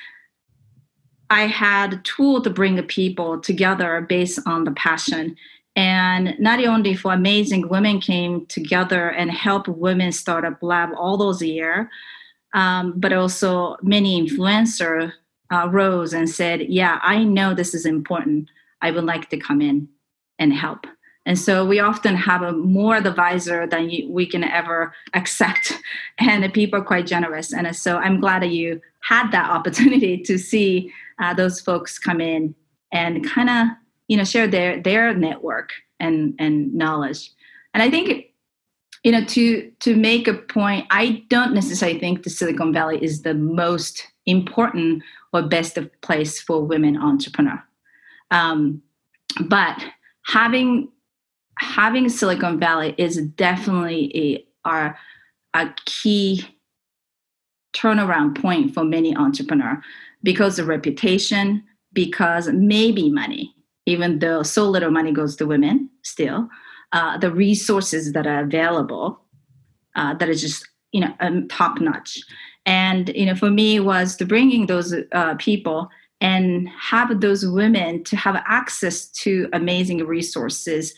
i 1.29 1.41
had 1.41 1.93
a 1.93 1.97
tool 1.97 2.41
to 2.41 2.49
bring 2.49 2.75
the 2.75 2.83
people 2.83 3.39
together 3.39 4.05
based 4.07 4.39
on 4.45 4.63
the 4.63 4.71
passion. 4.71 5.35
And 5.75 6.33
not 6.39 6.63
only 6.65 6.95
for 6.95 7.13
amazing 7.13 7.69
women 7.69 8.01
came 8.01 8.47
together 8.47 9.09
and 9.09 9.29
help 9.29 9.67
women 9.67 10.11
start 10.11 10.43
up 10.43 10.63
lab 10.63 10.89
all 10.97 11.17
those 11.17 11.41
years 11.41 11.85
um, 12.55 12.93
but 12.97 13.13
also 13.13 13.75
many 13.83 14.19
influencer 14.19 15.11
uh, 15.53 15.69
rose 15.69 16.13
and 16.13 16.29
said 16.29 16.61
yeah 16.61 16.99
i 17.03 17.23
know 17.23 17.53
this 17.53 17.73
is 17.73 17.85
important. 17.85 18.49
I 18.81 18.91
would 18.91 19.05
like 19.05 19.29
to 19.29 19.37
come 19.37 19.61
in 19.61 19.89
and 20.39 20.53
help 20.53 20.87
and 21.27 21.37
so 21.37 21.65
we 21.65 21.81
often 21.81 22.15
have 22.15 22.41
a 22.41 22.53
more 22.53 22.95
advisor 22.95 23.67
than 23.67 23.89
you, 23.89 24.09
we 24.09 24.25
can 24.25 24.45
ever 24.45 24.93
accept. 25.13 25.73
And 26.19 26.41
the 26.41 26.49
people 26.49 26.79
are 26.79 26.83
quite 26.83 27.05
generous. 27.05 27.53
And 27.53 27.75
so 27.75 27.97
I'm 27.97 28.19
glad 28.19 28.41
that 28.41 28.51
you 28.51 28.81
had 29.01 29.29
that 29.31 29.49
opportunity 29.57 30.17
to 30.23 30.37
see 30.37 30.91
uh, 31.19 31.33
those 31.33 31.59
folks 31.59 31.99
come 31.99 32.21
in 32.21 32.55
and 32.91 33.29
kind 33.29 33.49
of, 33.49 33.67
you 34.07 34.15
know, 34.15 34.23
share 34.23 34.47
their, 34.47 34.81
their 34.81 35.13
network 35.13 35.73
and, 35.99 36.33
and 36.39 36.73
knowledge. 36.73 37.29
And 37.73 37.83
I 37.83 37.89
think, 37.89 38.27
you 39.03 39.11
know, 39.11 39.23
to, 39.25 39.69
to 39.81 39.95
make 39.95 40.29
a 40.29 40.33
point, 40.33 40.87
I 40.89 41.23
don't 41.29 41.53
necessarily 41.53 41.99
think 41.99 42.23
the 42.23 42.29
Silicon 42.29 42.73
Valley 42.73 43.03
is 43.03 43.23
the 43.23 43.33
most 43.33 44.07
important 44.25 45.03
or 45.33 45.41
best 45.43 45.77
place 46.01 46.41
for 46.41 46.63
women 46.63 46.97
entrepreneur. 46.97 47.61
Um, 48.31 48.81
but 49.49 49.83
having 50.25 50.89
having 51.59 52.09
Silicon 52.09 52.59
Valley 52.59 52.95
is 52.97 53.17
definitely 53.17 54.45
a, 54.65 54.93
a 55.53 55.73
key 55.85 56.45
turnaround 57.73 58.39
point 58.39 58.73
for 58.73 58.83
many 58.83 59.15
entrepreneur 59.15 59.81
because 60.23 60.59
of 60.59 60.67
reputation, 60.67 61.63
because 61.93 62.47
maybe 62.49 63.11
money, 63.11 63.53
even 63.85 64.19
though 64.19 64.43
so 64.43 64.69
little 64.69 64.91
money 64.91 65.11
goes 65.11 65.35
to 65.35 65.45
women 65.45 65.89
still, 66.03 66.49
uh, 66.93 67.17
the 67.17 67.31
resources 67.31 68.13
that 68.13 68.25
are 68.25 68.39
available 68.39 69.19
uh, 69.95 70.13
that 70.15 70.29
are 70.29 70.33
just 70.33 70.67
you 70.91 71.01
know 71.01 71.13
um, 71.19 71.47
top 71.47 71.79
notch. 71.79 72.19
And 72.65 73.09
you 73.09 73.25
know, 73.25 73.35
for 73.35 73.49
me, 73.49 73.79
was 73.79 74.15
to 74.17 74.25
bringing 74.25 74.67
those 74.67 74.93
uh, 75.11 75.35
people 75.35 75.89
and 76.19 76.67
have 76.69 77.21
those 77.21 77.45
women 77.45 78.03
to 78.05 78.15
have 78.15 78.41
access 78.47 79.07
to 79.09 79.47
amazing 79.53 80.05
resources 80.05 80.93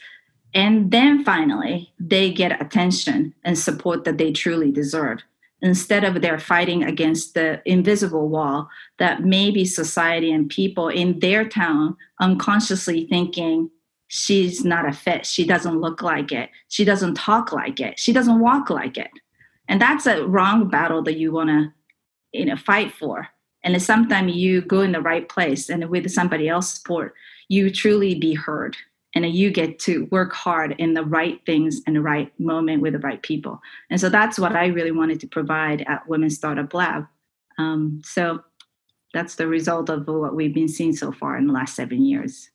and 0.54 0.92
then 0.92 1.24
finally, 1.24 1.94
they 2.00 2.32
get 2.32 2.62
attention 2.62 3.36
and 3.44 3.58
support 3.58 4.04
that 4.06 4.18
they 4.18 4.32
truly 4.32 4.72
deserve. 4.72 5.20
Instead 5.62 6.04
of 6.04 6.22
they're 6.22 6.40
fighting 6.40 6.84
against 6.84 7.34
the 7.34 7.62
invisible 7.66 8.30
wall 8.30 8.70
that 8.98 9.24
maybe 9.24 9.66
society 9.66 10.32
and 10.32 10.50
people 10.50 10.88
in 10.88 11.20
their 11.20 11.48
town 11.48 11.98
unconsciously 12.20 13.06
thinking 13.08 13.70
she's 14.08 14.64
not 14.66 14.88
a 14.88 14.94
fit 14.94 15.24
she 15.24 15.46
doesn't 15.46 15.82
look 15.82 16.02
like 16.02 16.32
it 16.32 16.50
she 16.68 16.84
doesn't 16.84 17.14
talk 17.14 17.52
like 17.52 17.80
it 17.80 18.00
she 18.00 18.12
doesn't 18.14 18.40
walk 18.40 18.70
like 18.70 18.98
it. 18.98 19.12
And 19.68 19.80
that's 19.80 20.08
a 20.08 20.26
wrong 20.26 20.68
battle 20.70 21.04
that 21.04 21.18
you 21.18 21.32
want 21.32 21.50
to 21.50 21.74
you 22.32 22.46
know 22.46 22.56
fight 22.56 22.94
for. 22.94 23.28
And 23.62 23.80
sometimes 23.82 24.34
you 24.34 24.62
go 24.62 24.80
in 24.80 24.94
the 24.94 25.02
right 25.02 25.28
place 25.28 25.70
and 25.70 25.90
with 25.90 26.10
somebody 26.10 26.48
else's 26.48 26.76
support 26.76 27.14
you 27.50 27.70
truly 27.70 28.16
be 28.16 28.34
heard 28.34 28.78
and 29.26 29.34
you 29.34 29.52
get 29.52 29.80
to 29.80 30.06
work 30.12 30.34
hard 30.34 30.76
in 30.78 30.94
the 30.94 31.04
right 31.04 31.40
things 31.46 31.82
and 31.86 31.96
the 31.96 32.02
right 32.02 32.38
moment 32.40 32.82
with 32.82 32.94
the 32.94 33.00
right 33.00 33.22
people. 33.22 33.62
And 33.90 34.00
so 34.00 34.10
that's 34.10 34.40
what 34.40 34.56
I 34.56 34.68
really 34.68 34.92
wanted 34.92 35.20
to 35.22 35.28
provide 35.28 35.82
at 35.88 36.08
Women's 36.08 36.36
Startup 36.36 36.74
Lab. 36.74 37.08
Um, 37.58 38.02
so 38.04 38.42
that's 39.14 39.36
the 39.36 39.48
result 39.48 39.90
of 39.90 40.08
what 40.08 40.36
we've 40.36 40.54
been 40.54 40.68
seeing 40.68 40.96
so 40.96 41.12
far 41.12 41.38
in 41.38 41.48
the 41.48 41.54
last 41.54 41.76
seven 41.76 42.06
years. 42.06 42.50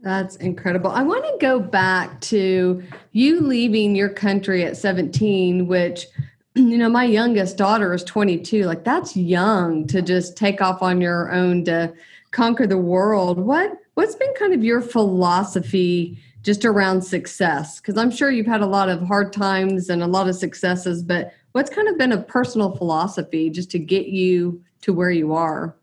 That's 0.00 0.36
incredible. 0.36 0.90
I 0.92 1.02
want 1.02 1.24
to 1.24 1.36
go 1.40 1.58
back 1.58 2.20
to 2.22 2.82
you 3.12 3.40
leaving 3.40 3.96
your 3.96 4.08
country 4.08 4.64
at 4.64 4.76
17, 4.76 5.66
which, 5.66 6.06
you 6.54 6.78
know, 6.78 6.88
my 6.88 7.04
youngest 7.04 7.56
daughter 7.56 7.92
is 7.92 8.04
22. 8.04 8.64
Like, 8.64 8.84
that's 8.84 9.16
young 9.16 9.86
to 9.88 10.00
just 10.00 10.36
take 10.36 10.62
off 10.62 10.82
on 10.82 11.00
your 11.00 11.32
own 11.32 11.64
to 11.64 11.92
conquer 12.30 12.66
the 12.66 12.78
world. 12.78 13.38
What 13.38 13.72
What's 13.98 14.14
been 14.14 14.32
kind 14.34 14.54
of 14.54 14.62
your 14.62 14.80
philosophy 14.80 16.20
just 16.42 16.64
around 16.64 17.02
success? 17.02 17.80
Because 17.80 17.96
I'm 17.96 18.12
sure 18.12 18.30
you've 18.30 18.46
had 18.46 18.60
a 18.60 18.66
lot 18.66 18.88
of 18.88 19.02
hard 19.02 19.32
times 19.32 19.88
and 19.90 20.04
a 20.04 20.06
lot 20.06 20.28
of 20.28 20.36
successes, 20.36 21.02
but 21.02 21.32
what's 21.50 21.68
kind 21.68 21.88
of 21.88 21.98
been 21.98 22.12
a 22.12 22.22
personal 22.22 22.76
philosophy 22.76 23.50
just 23.50 23.72
to 23.72 23.78
get 23.80 24.06
you 24.06 24.62
to 24.82 24.92
where 24.92 25.10
you 25.10 25.32
are? 25.32 25.76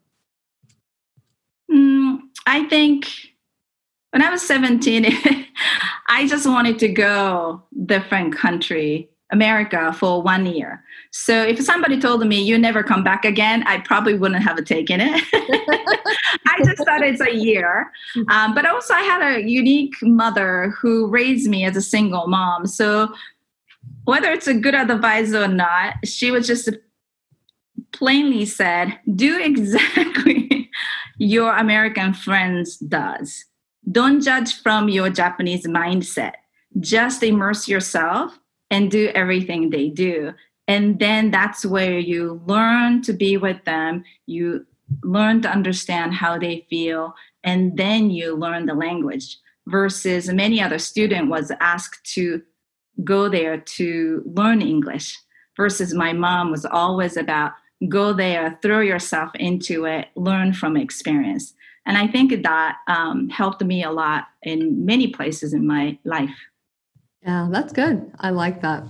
Mm, 1.70 2.20
I 2.48 2.64
think 2.70 3.10
when 4.12 4.22
I 4.22 4.30
was 4.30 4.48
17, 4.48 5.08
I 6.08 6.26
just 6.26 6.48
wanted 6.48 6.80
to 6.80 6.88
go 6.88 7.64
different 7.86 8.34
country, 8.34 9.10
America, 9.32 9.92
for 9.94 10.22
one 10.22 10.46
year. 10.46 10.84
So 11.12 11.42
if 11.42 11.60
somebody 11.62 12.00
told 12.00 12.26
me 12.26 12.42
you 12.42 12.58
never 12.58 12.84
come 12.84 13.04
back 13.04 13.26
again, 13.26 13.64
I 13.66 13.80
probably 13.80 14.14
wouldn't 14.14 14.44
have 14.44 14.64
taken 14.66 15.02
it. 15.02 15.24
I 15.34 16.64
just 16.64 16.78
thought 16.86 17.02
it's 17.02 17.22
a 17.22 17.36
year. 17.36 17.92
Um, 18.30 18.54
but 18.54 18.66
also, 18.66 18.94
I 18.94 19.02
had 19.02 19.38
a 19.38 19.50
unique 19.50 19.96
mother 20.02 20.74
who 20.80 21.08
raised 21.08 21.50
me 21.50 21.66
as 21.66 21.76
a 21.76 21.82
single 21.82 22.28
mom. 22.28 22.68
So 22.68 23.14
whether 24.04 24.32
it's 24.32 24.48
a 24.48 24.54
good 24.54 24.76
advice 24.76 25.34
or 25.34 25.48
not, 25.48 25.96
she 26.06 26.30
was 26.30 26.46
just 26.46 26.70
plainly 27.92 28.46
said, 28.46 29.00
do 29.16 29.40
exactly 29.42 30.70
your 31.18 31.56
American 31.56 32.14
friends 32.14 32.78
does. 32.78 33.46
Don't 33.92 34.22
judge 34.22 34.54
from 34.62 34.90
your 34.90 35.10
Japanese 35.10 35.66
mindset. 35.66 36.34
Just 36.80 37.24
immerse 37.24 37.68
yourself 37.68 38.40
and 38.72 38.92
do 38.92 39.12
everything 39.14 39.70
they 39.70 39.90
do. 39.90 40.34
And 40.68 41.00
then 41.00 41.32
that's 41.32 41.66
where 41.66 42.00
you 42.00 42.42
learn 42.46 43.02
to 43.04 43.14
be 43.14 43.38
with 43.38 43.64
them. 43.66 44.04
You 44.26 44.66
learn 45.04 45.42
to 45.42 45.50
understand 45.50 46.14
how 46.14 46.38
they 46.38 46.66
feel 46.70 47.14
and 47.44 47.78
then 47.78 48.10
you 48.10 48.36
learn 48.36 48.66
the 48.66 48.74
language. 48.74 49.38
Versus 49.68 50.30
many 50.30 50.62
other 50.62 50.78
student 50.78 51.28
was 51.30 51.52
asked 51.60 52.14
to 52.14 52.44
go 53.04 53.28
there 53.28 53.58
to 53.58 54.22
learn 54.26 54.62
english. 54.62 55.18
Versus 55.58 55.94
my 55.94 56.14
mom 56.14 56.52
was 56.52 56.66
always 56.66 57.18
about 57.18 57.54
go 57.90 58.14
there 58.14 58.60
throw 58.62 58.80
yourself 58.80 59.32
into 59.36 59.86
it 59.86 60.10
learn 60.16 60.54
from 60.54 60.78
experience. 60.78 61.54
And 61.88 61.98
i 61.98 62.08
think 62.08 62.44
that 62.44 62.78
um, 62.88 63.30
helped 63.30 63.64
me 63.64 63.84
a 63.84 63.92
lot 63.92 64.26
in 64.44 64.86
many 64.86 65.08
places 65.08 65.54
in 65.54 65.66
my 65.66 65.98
life 66.04 66.36
yeah 67.26 67.48
that's 67.52 67.74
good 67.74 68.12
i 68.20 68.30
like 68.30 68.62
that 68.62 68.84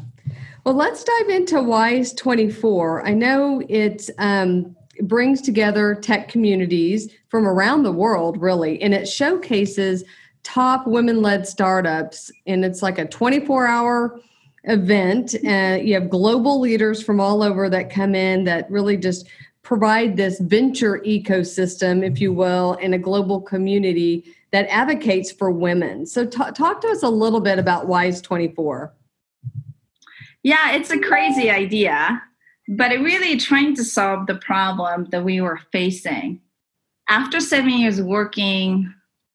well, 0.66 0.74
let's 0.74 1.04
dive 1.04 1.30
into 1.30 1.62
WISE 1.62 2.12
24. 2.14 3.06
I 3.06 3.14
know 3.14 3.62
it 3.70 4.10
um, 4.18 4.76
brings 5.04 5.40
together 5.40 5.94
tech 5.94 6.28
communities 6.28 7.14
from 7.30 7.48
around 7.48 7.84
the 7.84 7.92
world, 7.92 8.42
really, 8.42 8.82
and 8.82 8.92
it 8.92 9.08
showcases 9.08 10.04
top 10.42 10.88
women 10.88 11.22
led 11.22 11.48
startups. 11.48 12.32
And 12.48 12.66
it's 12.66 12.82
like 12.82 12.98
a 12.98 13.06
24 13.06 13.68
hour 13.68 14.20
event. 14.64 15.36
Uh, 15.46 15.78
you 15.80 15.94
have 15.94 16.10
global 16.10 16.60
leaders 16.60 17.04
from 17.04 17.20
all 17.20 17.44
over 17.44 17.70
that 17.70 17.92
come 17.92 18.16
in 18.16 18.44
that 18.46 18.70
really 18.72 18.98
just 18.98 19.28
provide 19.62 20.18
this 20.18 20.40
venture 20.40 21.00
ecosystem, 21.06 22.04
if 22.04 22.20
you 22.20 22.34
will, 22.34 22.74
in 22.76 22.96
a 22.96 23.00
global 23.00 23.40
community 23.40 24.34
that 24.56 24.68
advocates 24.70 25.34
for 25.34 25.52
women. 25.52 26.06
So, 26.06 26.26
t- 26.26 26.52
talk 26.54 26.80
to 26.80 26.88
us 26.88 27.04
a 27.04 27.10
little 27.10 27.42
bit 27.42 27.60
about 27.60 27.88
WISE 27.88 28.22
24. 28.22 28.96
Yeah, 30.44 30.72
it's 30.72 30.92
a 30.92 30.98
crazy 30.98 31.50
idea, 31.50 32.22
but 32.70 32.94
it 32.94 33.02
really 33.02 33.36
trying 33.36 33.76
to 33.76 33.84
solve 33.84 34.28
the 34.28 34.36
problem 34.36 35.08
that 35.12 35.26
we 35.26 35.42
were 35.42 35.60
facing. 35.74 36.40
After 37.10 37.42
seven 37.42 37.72
years 37.72 38.02
working 38.02 38.94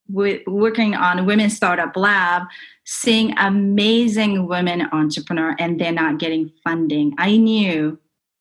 working 0.09 0.95
on 0.95 1.27
Women 1.27 1.51
Startup 1.51 1.95
Lab, 1.95 2.47
seeing 2.83 3.37
amazing 3.37 4.47
women 4.47 4.87
entrepreneur 4.91 5.55
and 5.59 5.79
they're 5.79 5.91
not 5.91 6.17
getting 6.17 6.51
funding, 6.63 7.13
I 7.19 7.37
knew 7.37 7.99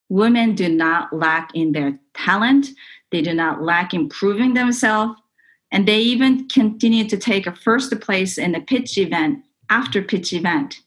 women 0.09 0.55
do 0.55 0.71
not 0.71 1.13
lack 1.13 1.51
in 1.55 1.73
their 1.73 2.01
talent, 2.15 2.71
they 3.13 3.21
do 3.21 3.35
not 3.35 3.63
lack 3.63 3.93
improving 3.93 4.55
themselves, 4.55 5.20
and 5.73 5.87
they 5.87 5.99
even 5.99 6.49
continue 6.49 7.09
to 7.09 7.17
take 7.17 7.47
a 7.47 7.55
first 7.55 7.99
place 8.01 8.39
in 8.39 8.53
the 8.53 8.61
pitch 8.61 8.99
event 8.99 9.45
after 9.69 10.03
pitch 10.03 10.33
event. 10.33 10.81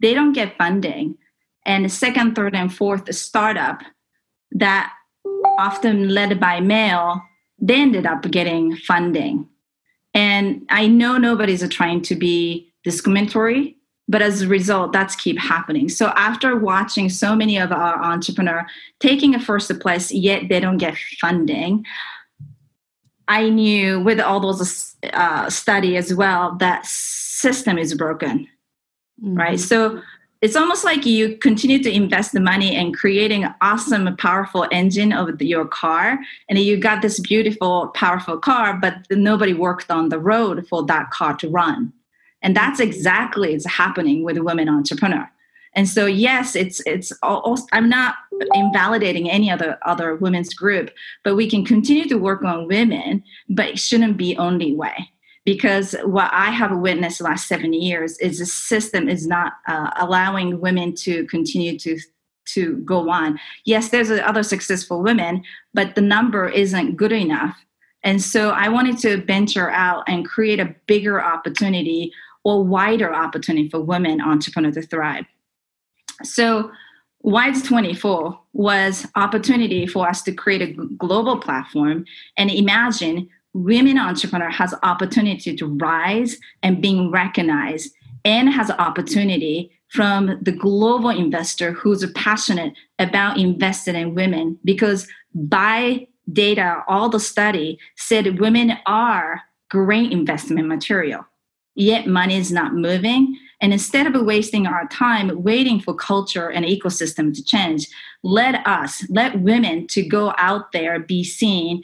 They 0.00 0.14
don't 0.14 0.32
get 0.32 0.56
funding 0.56 1.16
and 1.66 1.90
second, 1.92 2.34
third, 2.34 2.54
and 2.54 2.72
fourth 2.72 3.14
startup 3.14 3.82
that 4.52 4.92
often 5.58 6.08
led 6.08 6.40
by 6.40 6.60
male, 6.60 7.20
they 7.60 7.74
ended 7.74 8.06
up 8.06 8.22
getting 8.30 8.76
funding. 8.76 9.46
And 10.14 10.64
I 10.70 10.86
know 10.86 11.18
nobody's 11.18 11.68
trying 11.68 12.02
to 12.02 12.14
be 12.14 12.72
discriminatory, 12.84 13.76
but 14.08 14.22
as 14.22 14.42
a 14.42 14.48
result, 14.48 14.92
that's 14.92 15.14
keep 15.14 15.38
happening. 15.38 15.88
So 15.88 16.06
after 16.16 16.56
watching 16.56 17.10
so 17.10 17.36
many 17.36 17.58
of 17.58 17.70
our 17.70 18.02
entrepreneur 18.02 18.66
taking 19.00 19.34
a 19.34 19.40
first 19.40 19.78
place, 19.80 20.10
yet 20.10 20.48
they 20.48 20.60
don't 20.60 20.78
get 20.78 20.96
funding, 21.20 21.84
I 23.28 23.48
knew 23.50 24.00
with 24.00 24.20
all 24.20 24.40
those 24.40 24.96
uh, 25.12 25.48
study 25.50 25.96
as 25.96 26.14
well 26.14 26.56
that 26.56 26.84
system 26.86 27.78
is 27.78 27.94
broken, 27.94 28.48
mm-hmm. 29.22 29.36
right? 29.36 29.60
So 29.60 30.02
it's 30.40 30.56
almost 30.56 30.84
like 30.84 31.04
you 31.04 31.36
continue 31.38 31.82
to 31.82 31.90
invest 31.90 32.32
the 32.32 32.40
money 32.40 32.74
and 32.74 32.96
creating 32.96 33.44
an 33.44 33.54
awesome 33.60 34.16
powerful 34.16 34.66
engine 34.70 35.12
of 35.12 35.40
your 35.42 35.66
car 35.66 36.18
and 36.48 36.58
you 36.58 36.76
got 36.76 37.02
this 37.02 37.18
beautiful 37.20 37.88
powerful 37.88 38.38
car 38.38 38.78
but 38.80 38.94
nobody 39.10 39.52
worked 39.52 39.90
on 39.90 40.10
the 40.10 40.18
road 40.18 40.66
for 40.68 40.84
that 40.86 41.10
car 41.10 41.34
to 41.36 41.48
run 41.48 41.92
and 42.42 42.54
that's 42.54 42.78
exactly 42.78 43.52
what's 43.52 43.66
happening 43.66 44.22
with 44.22 44.38
women 44.38 44.68
entrepreneur 44.68 45.28
and 45.78 45.88
so 45.88 46.04
yes 46.06 46.56
it's 46.56 46.80
it's 46.86 47.12
also, 47.22 47.64
i'm 47.72 47.88
not 47.88 48.16
invalidating 48.54 49.30
any 49.30 49.50
other 49.50 49.78
other 49.86 50.16
women's 50.16 50.52
group 50.52 50.90
but 51.24 51.36
we 51.36 51.48
can 51.48 51.64
continue 51.64 52.06
to 52.08 52.16
work 52.16 52.42
on 52.44 52.66
women 52.66 53.22
but 53.48 53.66
it 53.66 53.78
shouldn't 53.78 54.16
be 54.16 54.36
only 54.36 54.74
way 54.74 55.10
because 55.48 55.94
what 56.04 56.30
I 56.30 56.50
have 56.50 56.76
witnessed 56.76 57.18
the 57.18 57.24
last 57.24 57.48
seven 57.48 57.72
years 57.72 58.18
is 58.18 58.38
the 58.38 58.44
system 58.44 59.08
is 59.08 59.26
not 59.26 59.54
uh, 59.66 59.88
allowing 59.96 60.60
women 60.60 60.94
to 60.96 61.24
continue 61.24 61.78
to 61.78 61.98
to 62.48 62.76
go 62.78 63.08
on. 63.08 63.40
Yes, 63.64 63.88
there's 63.88 64.10
other 64.10 64.42
successful 64.42 65.02
women, 65.02 65.42
but 65.72 65.94
the 65.94 66.02
number 66.02 66.50
isn't 66.50 66.96
good 66.96 67.12
enough. 67.12 67.56
And 68.04 68.20
so 68.20 68.50
I 68.50 68.68
wanted 68.68 68.98
to 68.98 69.24
venture 69.24 69.70
out 69.70 70.04
and 70.06 70.28
create 70.28 70.60
a 70.60 70.74
bigger 70.86 71.22
opportunity 71.22 72.12
or 72.44 72.62
wider 72.62 73.14
opportunity 73.14 73.70
for 73.70 73.80
women 73.80 74.20
entrepreneurs 74.20 74.74
to 74.74 74.82
thrive. 74.82 75.24
So 76.22 76.70
WISE 77.22 77.62
24 77.62 78.38
was 78.52 79.06
opportunity 79.16 79.86
for 79.86 80.08
us 80.08 80.22
to 80.22 80.32
create 80.32 80.62
a 80.62 80.72
global 80.96 81.38
platform 81.38 82.04
and 82.36 82.50
imagine 82.50 83.28
women 83.54 83.98
entrepreneur 83.98 84.50
has 84.50 84.74
opportunity 84.82 85.56
to 85.56 85.66
rise 85.66 86.36
and 86.62 86.80
being 86.80 87.10
recognized 87.10 87.92
and 88.24 88.48
has 88.50 88.70
opportunity 88.70 89.70
from 89.88 90.38
the 90.42 90.52
global 90.52 91.08
investor 91.08 91.72
who's 91.72 92.08
passionate 92.12 92.74
about 92.98 93.38
investing 93.38 93.96
in 93.96 94.14
women 94.14 94.58
because 94.64 95.08
by 95.34 96.06
data 96.32 96.82
all 96.88 97.08
the 97.08 97.20
study 97.20 97.78
said 97.96 98.38
women 98.38 98.72
are 98.86 99.40
great 99.70 100.12
investment 100.12 100.68
material 100.68 101.24
yet 101.74 102.06
money 102.06 102.36
is 102.36 102.52
not 102.52 102.74
moving 102.74 103.34
and 103.60 103.72
instead 103.72 104.06
of 104.06 104.22
wasting 104.22 104.66
our 104.66 104.86
time 104.88 105.42
waiting 105.42 105.80
for 105.80 105.94
culture 105.94 106.50
and 106.50 106.64
ecosystem 106.64 107.34
to 107.34 107.42
change 107.42 107.88
let 108.22 108.66
us 108.66 109.04
let 109.08 109.40
women 109.40 109.86
to 109.86 110.02
go 110.02 110.34
out 110.38 110.72
there 110.72 110.98
be 110.98 111.22
seen 111.22 111.82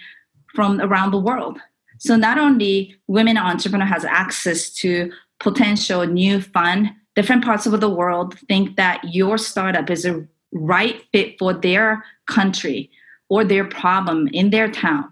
from 0.55 0.81
around 0.81 1.11
the 1.11 1.19
world. 1.19 1.59
So 1.99 2.17
not 2.17 2.39
only 2.39 2.97
women 3.07 3.37
entrepreneur 3.37 3.87
has 3.87 4.05
access 4.05 4.71
to 4.77 5.13
potential 5.41 6.07
new 6.07 6.41
fund, 6.41 6.91
different 7.17 7.45
parts 7.45 7.67
of 7.67 7.81
the 7.81 7.91
world 7.91 8.39
think 8.49 8.77
that 8.77 9.03
your 9.05 9.39
startup 9.39 9.91
is 9.91 10.05
a 10.05 10.27
right 10.53 11.03
fit 11.13 11.39
for 11.39 11.53
their 11.53 12.05
country 12.27 12.91
or 13.29 13.45
their 13.45 13.65
problem 13.65 14.29
in 14.33 14.51
their 14.51 14.71
town. 14.71 15.11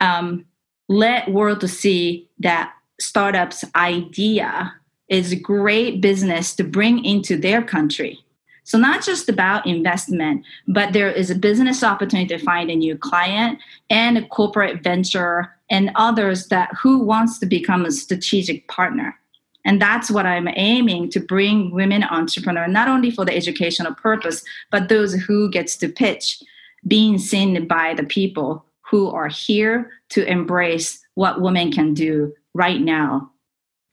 Um, 0.00 0.46
let 0.88 1.30
world 1.30 1.60
to 1.60 1.68
see 1.68 2.28
that 2.40 2.72
startup's 3.00 3.64
idea 3.74 4.74
is 5.10 5.32
a 5.32 5.36
great 5.36 6.00
business 6.00 6.54
to 6.54 6.64
bring 6.64 7.04
into 7.04 7.36
their 7.36 7.62
country. 7.62 8.24
So 8.64 8.78
not 8.78 9.04
just 9.04 9.28
about 9.28 9.66
investment, 9.66 10.44
but 10.68 10.92
there 10.92 11.10
is 11.10 11.30
a 11.30 11.34
business 11.34 11.82
opportunity 11.82 12.36
to 12.36 12.44
find 12.44 12.70
a 12.70 12.76
new 12.76 12.96
client 12.96 13.58
and 13.90 14.16
a 14.16 14.26
corporate 14.28 14.82
venture 14.82 15.52
and 15.68 15.90
others 15.96 16.46
that 16.48 16.70
who 16.80 17.00
wants 17.00 17.38
to 17.40 17.46
become 17.46 17.84
a 17.84 17.90
strategic 17.90 18.68
partner. 18.68 19.18
And 19.64 19.82
that's 19.82 20.10
what 20.10 20.24
I'm 20.24 20.48
aiming 20.48 21.10
to 21.10 21.20
bring 21.20 21.72
women 21.72 22.04
entrepreneur, 22.04 22.66
not 22.68 22.88
only 22.88 23.10
for 23.10 23.24
the 23.24 23.34
educational 23.34 23.94
purpose, 23.94 24.42
but 24.70 24.88
those 24.88 25.14
who 25.14 25.50
gets 25.50 25.76
to 25.78 25.88
pitch, 25.88 26.42
being 26.86 27.18
seen 27.18 27.66
by 27.66 27.94
the 27.94 28.04
people 28.04 28.64
who 28.82 29.10
are 29.10 29.28
here 29.28 29.90
to 30.10 30.24
embrace 30.24 31.04
what 31.14 31.40
women 31.40 31.72
can 31.72 31.92
do 31.92 32.32
right 32.54 32.80
now 32.80 33.29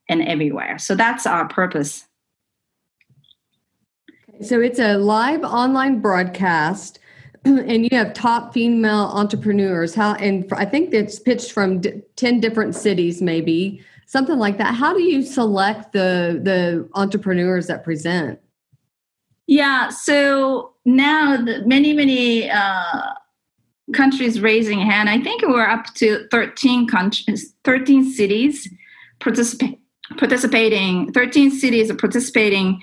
and 0.09 0.21
everywhere. 0.23 0.77
So 0.77 0.95
that's 0.95 1.25
our 1.25 1.47
purpose. 1.47 2.05
So 4.41 4.61
it's 4.61 4.79
a 4.79 4.97
live 4.97 5.43
online 5.43 5.99
broadcast 5.99 6.99
and 7.45 7.89
you 7.89 7.97
have 7.97 8.13
top 8.13 8.53
female 8.53 9.11
entrepreneurs 9.13 9.95
how 9.95 10.13
and 10.15 10.51
i 10.53 10.65
think 10.65 10.93
it's 10.93 11.19
pitched 11.19 11.51
from 11.51 11.81
10 12.15 12.39
different 12.39 12.75
cities 12.75 13.21
maybe 13.21 13.81
something 14.05 14.37
like 14.37 14.57
that 14.57 14.73
how 14.73 14.93
do 14.93 15.01
you 15.01 15.21
select 15.23 15.93
the 15.93 16.39
the 16.43 16.87
entrepreneurs 16.95 17.67
that 17.67 17.83
present 17.83 18.39
yeah 19.45 19.89
so 19.89 20.73
now 20.85 21.37
the 21.37 21.63
many 21.65 21.93
many 21.93 22.49
uh, 22.49 23.13
countries 23.93 24.41
raising 24.41 24.79
hand 24.79 25.09
i 25.09 25.19
think 25.19 25.41
we're 25.43 25.67
up 25.67 25.85
to 25.93 26.27
13 26.31 26.87
countries 26.87 27.53
13 27.63 28.11
cities 28.11 28.67
participate 29.19 29.79
participating 30.17 31.11
13 31.11 31.51
cities 31.51 31.91
are 31.91 31.95
participating 31.95 32.81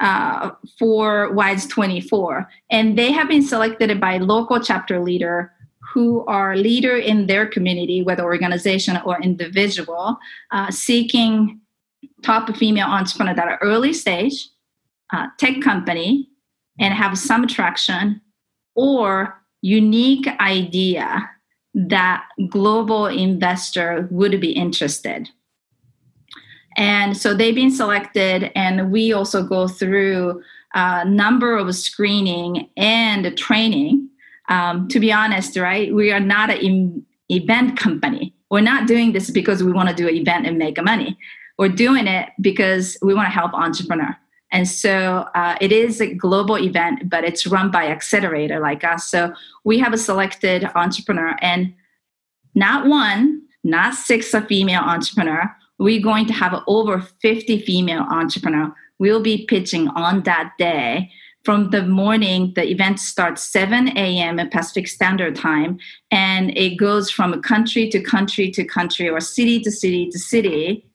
uh, 0.00 0.50
for 0.78 1.32
WISE 1.32 1.66
24. 1.66 2.48
And 2.70 2.98
they 2.98 3.12
have 3.12 3.28
been 3.28 3.42
selected 3.42 3.98
by 4.00 4.18
local 4.18 4.60
chapter 4.60 5.00
leader 5.00 5.52
who 5.94 6.24
are 6.26 6.56
leader 6.56 6.96
in 6.96 7.26
their 7.26 7.46
community, 7.46 8.02
whether 8.02 8.24
organization 8.24 8.98
or 9.04 9.20
individual, 9.22 10.18
uh, 10.50 10.70
seeking 10.70 11.60
top 12.22 12.54
female 12.56 12.88
entrepreneur 12.88 13.34
that 13.34 13.58
early 13.62 13.92
stage, 13.92 14.48
uh, 15.12 15.28
tech 15.38 15.62
company, 15.62 16.28
and 16.78 16.92
have 16.92 17.16
some 17.16 17.46
traction 17.46 18.20
or 18.74 19.42
unique 19.62 20.28
idea 20.40 21.30
that 21.72 22.24
global 22.48 23.06
investor 23.06 24.08
would 24.10 24.40
be 24.40 24.52
interested 24.52 25.28
and 26.76 27.16
so 27.16 27.34
they've 27.34 27.54
been 27.54 27.70
selected, 27.70 28.52
and 28.54 28.92
we 28.92 29.12
also 29.12 29.42
go 29.42 29.66
through 29.66 30.42
a 30.74 31.04
number 31.04 31.56
of 31.56 31.74
screening 31.74 32.68
and 32.76 33.36
training. 33.36 34.08
Um, 34.48 34.86
to 34.88 35.00
be 35.00 35.10
honest, 35.10 35.56
right, 35.56 35.92
we 35.92 36.12
are 36.12 36.20
not 36.20 36.50
an 36.50 37.04
event 37.30 37.78
company. 37.78 38.34
We're 38.50 38.60
not 38.60 38.86
doing 38.86 39.12
this 39.12 39.30
because 39.30 39.62
we 39.62 39.72
want 39.72 39.88
to 39.88 39.94
do 39.94 40.06
an 40.06 40.14
event 40.14 40.46
and 40.46 40.58
make 40.58 40.80
money. 40.82 41.18
We're 41.58 41.68
doing 41.70 42.06
it 42.06 42.28
because 42.40 42.96
we 43.02 43.14
want 43.14 43.26
to 43.26 43.32
help 43.32 43.54
entrepreneur. 43.54 44.14
And 44.52 44.68
so 44.68 45.26
uh, 45.34 45.56
it 45.60 45.72
is 45.72 46.00
a 46.00 46.14
global 46.14 46.58
event, 46.58 47.08
but 47.10 47.24
it's 47.24 47.46
run 47.46 47.70
by 47.70 47.88
accelerator 47.88 48.60
like 48.60 48.84
us. 48.84 49.08
So 49.08 49.32
we 49.64 49.78
have 49.78 49.92
a 49.92 49.98
selected 49.98 50.68
entrepreneur, 50.74 51.36
and 51.40 51.74
not 52.54 52.86
one, 52.86 53.42
not 53.64 53.94
six 53.94 54.32
a 54.34 54.42
female 54.42 54.82
entrepreneur 54.82 55.50
we're 55.78 56.02
going 56.02 56.26
to 56.26 56.32
have 56.32 56.62
over 56.66 57.00
50 57.00 57.60
female 57.60 58.02
entrepreneurs. 58.10 58.72
We'll 58.98 59.22
be 59.22 59.44
pitching 59.46 59.88
on 59.88 60.22
that 60.22 60.52
day. 60.58 61.10
From 61.44 61.70
the 61.70 61.82
morning, 61.82 62.52
the 62.56 62.68
event 62.68 62.98
starts 62.98 63.42
7 63.44 63.96
a.m. 63.96 64.36
Pacific 64.50 64.88
Standard 64.88 65.36
Time, 65.36 65.78
and 66.10 66.50
it 66.56 66.76
goes 66.76 67.08
from 67.08 67.40
country 67.40 67.88
to 67.90 68.00
country 68.00 68.50
to 68.50 68.64
country 68.64 69.08
or 69.08 69.20
city 69.20 69.60
to 69.60 69.70
city 69.70 70.10
to 70.10 70.18
city, 70.18 70.90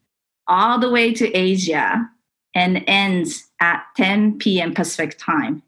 all 0.48 0.78
the 0.78 0.90
way 0.90 1.14
to 1.14 1.32
Asia, 1.32 2.10
and 2.54 2.84
ends 2.86 3.50
at 3.62 3.84
10 3.96 4.40
p.m. 4.40 4.74
Pacific 4.74 5.18
Time. 5.18 5.64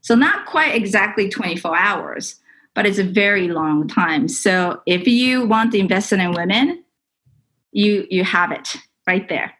So, 0.00 0.16
not 0.16 0.46
quite 0.46 0.74
exactly 0.74 1.28
24 1.28 1.76
hours, 1.76 2.36
but 2.74 2.84
it's 2.84 2.98
a 2.98 3.04
very 3.04 3.46
long 3.46 3.86
time. 3.86 4.26
So, 4.26 4.82
if 4.86 5.06
you 5.06 5.46
want 5.46 5.70
to 5.72 5.78
invest 5.78 6.12
in 6.12 6.32
women, 6.32 6.82
you 7.76 8.06
you 8.10 8.24
have 8.24 8.50
it 8.50 8.76
right 9.06 9.28
there. 9.28 9.52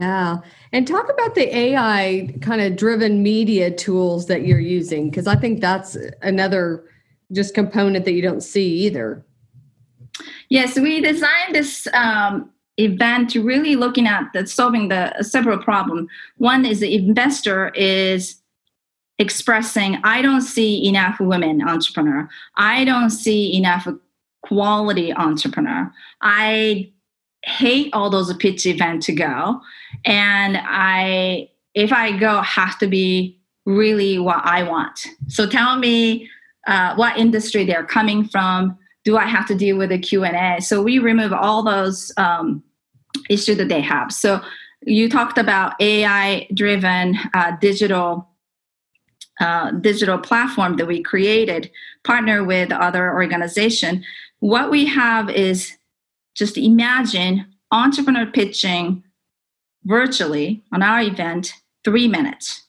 Yeah. 0.00 0.38
And 0.72 0.86
talk 0.86 1.10
about 1.10 1.34
the 1.34 1.54
ai 1.56 2.34
kind 2.40 2.60
of 2.60 2.76
driven 2.76 3.22
media 3.22 3.70
tools 3.70 4.26
that 4.26 4.46
you're 4.46 4.60
using 4.60 5.10
because 5.10 5.26
i 5.26 5.36
think 5.36 5.60
that's 5.60 5.96
another 6.22 6.84
just 7.32 7.54
component 7.54 8.04
that 8.06 8.12
you 8.12 8.22
don't 8.22 8.40
see 8.40 8.68
either. 8.86 9.24
Yes 10.48 10.78
we 10.78 11.00
designed 11.00 11.54
this 11.54 11.86
um, 11.92 12.50
event 12.78 13.34
really 13.34 13.76
looking 13.76 14.06
at 14.06 14.24
the 14.32 14.46
solving 14.46 14.88
the 14.88 15.22
several 15.22 15.58
problem. 15.58 16.08
One 16.38 16.64
is 16.64 16.80
the 16.80 16.94
investor 16.94 17.68
is 17.70 18.36
expressing 19.20 19.98
i 20.04 20.22
don't 20.22 20.42
see 20.42 20.86
enough 20.88 21.18
women 21.20 21.60
entrepreneur. 21.60 22.28
I 22.56 22.84
don't 22.84 23.10
see 23.10 23.54
enough 23.56 23.86
quality 24.42 25.12
entrepreneur. 25.12 25.92
I 26.22 26.92
hate 27.48 27.90
all 27.92 28.10
those 28.10 28.32
pitch 28.36 28.66
events 28.66 29.06
to 29.06 29.12
go. 29.12 29.60
And 30.04 30.58
i 30.62 31.48
if 31.74 31.92
i 31.92 32.16
go 32.16 32.40
have 32.42 32.78
to 32.78 32.86
be 32.86 33.40
really 33.64 34.18
what 34.18 34.40
i 34.44 34.62
want. 34.62 35.06
So 35.28 35.46
tell 35.48 35.76
me 35.78 36.28
uh, 36.66 36.94
what 36.96 37.16
industry 37.16 37.64
they're 37.64 37.84
coming 37.84 38.28
from. 38.28 38.78
Do 39.04 39.16
i 39.16 39.24
have 39.24 39.46
to 39.46 39.54
deal 39.54 39.78
with 39.78 39.90
a? 39.92 39.98
Q&a 39.98 40.60
so 40.60 40.82
we 40.82 40.98
remove 40.98 41.32
all 41.32 41.62
those 41.62 42.12
um, 42.16 42.62
issues 43.30 43.56
that 43.56 43.68
they 43.68 43.80
have. 43.80 44.12
So 44.12 44.40
you 44.82 45.08
talked 45.08 45.38
about 45.38 45.74
ai 45.80 46.46
driven 46.54 47.18
uh, 47.34 47.56
digital 47.60 48.28
uh, 49.40 49.70
digital 49.72 50.18
platform 50.18 50.76
that 50.76 50.86
we 50.86 51.02
created 51.02 51.70
partner 52.04 52.42
with 52.42 52.72
other 52.72 53.12
organization. 53.12 54.04
What 54.40 54.70
we 54.70 54.84
have 54.86 55.30
is 55.30 55.77
just 56.38 56.56
imagine 56.56 57.46
entrepreneur 57.72 58.26
pitching 58.26 59.02
virtually 59.84 60.62
on 60.72 60.82
our 60.82 61.02
event 61.02 61.52
three 61.84 62.06
minutes. 62.06 62.66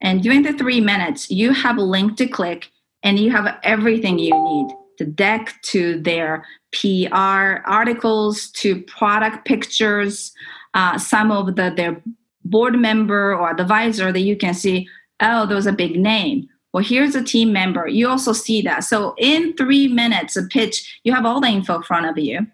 And 0.00 0.22
during 0.22 0.42
the 0.42 0.52
three 0.52 0.80
minutes, 0.80 1.30
you 1.30 1.52
have 1.52 1.78
a 1.78 1.82
link 1.82 2.16
to 2.18 2.26
click 2.26 2.70
and 3.02 3.18
you 3.18 3.30
have 3.30 3.58
everything 3.62 4.18
you 4.18 4.34
need 4.34 4.68
the 4.98 5.04
deck 5.04 5.54
to 5.62 6.00
their 6.00 6.44
PR 6.72 7.60
articles 7.66 8.50
to 8.52 8.80
product 8.82 9.46
pictures, 9.46 10.32
uh, 10.74 10.98
some 10.98 11.30
of 11.30 11.54
the, 11.56 11.72
their 11.76 12.02
board 12.44 12.78
member 12.78 13.34
or 13.34 13.50
advisor 13.50 14.10
that 14.10 14.20
you 14.20 14.36
can 14.36 14.54
see, 14.54 14.88
oh, 15.20 15.46
there's 15.46 15.66
a 15.66 15.72
big 15.72 15.96
name. 15.98 16.48
Well, 16.72 16.84
here's 16.84 17.14
a 17.14 17.22
team 17.22 17.52
member. 17.52 17.86
You 17.86 18.08
also 18.08 18.32
see 18.32 18.62
that. 18.62 18.84
So 18.84 19.14
in 19.18 19.54
three 19.54 19.88
minutes 19.88 20.36
of 20.36 20.48
pitch, 20.48 21.00
you 21.04 21.12
have 21.14 21.26
all 21.26 21.40
the 21.40 21.48
info 21.48 21.76
in 21.76 21.82
front 21.82 22.06
of 22.06 22.18
you 22.18 22.46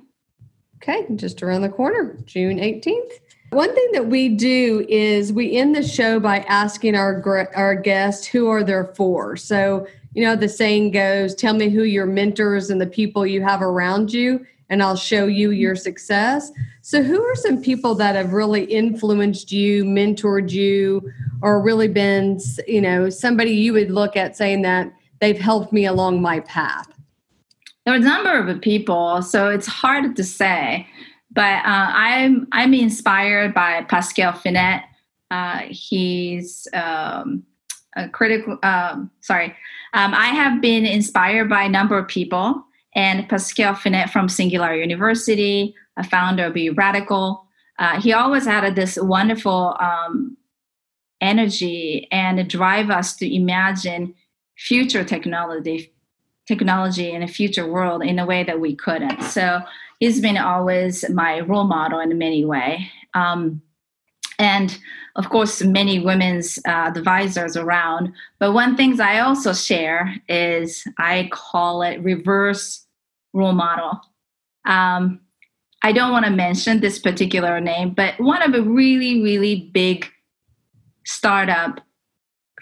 Okay, 0.76 1.06
just 1.16 1.42
around 1.42 1.62
the 1.62 1.68
corner, 1.68 2.16
June 2.26 2.58
18th. 2.58 3.12
One 3.50 3.74
thing 3.74 3.88
that 3.92 4.06
we 4.06 4.28
do 4.28 4.84
is 4.88 5.32
we 5.32 5.56
end 5.56 5.74
the 5.74 5.82
show 5.82 6.20
by 6.20 6.40
asking 6.40 6.94
our 6.94 7.22
our 7.54 7.74
guests 7.74 8.26
who 8.26 8.48
are 8.48 8.62
there 8.62 8.92
for. 8.96 9.36
So, 9.36 9.86
you 10.14 10.24
know, 10.24 10.36
the 10.36 10.48
saying 10.48 10.90
goes, 10.90 11.34
tell 11.34 11.54
me 11.54 11.70
who 11.70 11.84
your 11.84 12.06
mentors 12.06 12.70
and 12.70 12.80
the 12.80 12.86
people 12.86 13.26
you 13.26 13.42
have 13.42 13.62
around 13.62 14.12
you 14.12 14.44
and 14.68 14.82
I'll 14.82 14.96
show 14.96 15.26
you 15.26 15.50
your 15.50 15.76
success. 15.76 16.50
So, 16.82 17.02
who 17.02 17.22
are 17.22 17.36
some 17.36 17.62
people 17.62 17.94
that 17.96 18.14
have 18.14 18.32
really 18.32 18.64
influenced 18.64 19.52
you, 19.52 19.84
mentored 19.84 20.50
you, 20.50 21.12
or 21.42 21.60
really 21.60 21.88
been, 21.88 22.38
you 22.66 22.80
know, 22.80 23.08
somebody 23.10 23.52
you 23.52 23.72
would 23.72 23.90
look 23.90 24.16
at 24.16 24.36
saying 24.36 24.62
that 24.62 24.92
they've 25.20 25.38
helped 25.38 25.72
me 25.72 25.86
along 25.86 26.22
my 26.22 26.40
path? 26.40 26.88
There 27.84 27.94
are 27.94 27.98
a 27.98 28.00
number 28.00 28.36
of 28.36 28.60
people, 28.60 29.22
so 29.22 29.48
it's 29.48 29.66
hard 29.66 30.16
to 30.16 30.24
say. 30.24 30.86
But 31.30 31.64
uh, 31.64 31.90
I'm 31.92 32.48
I'm 32.52 32.74
inspired 32.74 33.54
by 33.54 33.82
Pascal 33.84 34.32
Finette. 34.32 34.84
Uh, 35.30 35.60
he's 35.68 36.66
um, 36.72 37.44
a 37.94 38.08
critical. 38.08 38.58
Um, 38.62 39.10
sorry, 39.20 39.54
um, 39.92 40.14
I 40.14 40.28
have 40.28 40.60
been 40.60 40.84
inspired 40.84 41.48
by 41.48 41.64
a 41.64 41.68
number 41.68 41.96
of 41.96 42.08
people, 42.08 42.64
and 42.94 43.28
Pascal 43.28 43.74
Finette 43.74 44.10
from 44.10 44.28
Singularity 44.28 44.80
University, 44.80 45.74
a 45.96 46.02
founder 46.02 46.46
of 46.46 46.54
Be 46.54 46.70
Radical. 46.70 47.46
Uh, 47.78 48.00
he 48.00 48.12
always 48.12 48.46
had 48.46 48.74
this 48.74 48.96
wonderful 49.00 49.76
um, 49.78 50.36
energy 51.20 52.08
and 52.10 52.48
drive 52.48 52.90
us 52.90 53.16
to 53.16 53.34
imagine 53.34 54.14
future 54.56 55.04
technology 55.04 55.92
technology 56.46 57.10
in 57.10 57.22
a 57.22 57.28
future 57.28 57.66
world 57.66 58.04
in 58.04 58.18
a 58.18 58.26
way 58.26 58.44
that 58.44 58.60
we 58.60 58.74
couldn't. 58.74 59.20
So 59.22 59.60
he's 59.98 60.20
been 60.20 60.36
always 60.36 61.08
my 61.10 61.40
role 61.40 61.64
model 61.64 61.98
in 61.98 62.16
many 62.16 62.44
way. 62.44 62.88
Um, 63.14 63.62
and 64.38 64.78
of 65.16 65.30
course 65.30 65.62
many 65.62 65.98
women's 65.98 66.58
uh, 66.66 66.92
advisors 66.94 67.56
around. 67.56 68.12
But 68.38 68.52
one 68.52 68.76
things 68.76 69.00
i 69.00 69.18
also 69.18 69.52
share 69.52 70.14
is 70.28 70.84
i 70.98 71.28
call 71.32 71.82
it 71.82 72.02
reverse 72.02 72.86
role 73.32 73.52
model. 73.52 74.00
Um, 74.66 75.20
i 75.82 75.92
don't 75.92 76.12
want 76.12 76.24
to 76.24 76.30
mention 76.30 76.80
this 76.80 76.98
particular 76.98 77.60
name 77.60 77.90
but 77.94 78.18
one 78.18 78.42
of 78.42 78.54
a 78.54 78.62
really 78.62 79.22
really 79.22 79.70
big 79.72 80.06
startup 81.06 81.80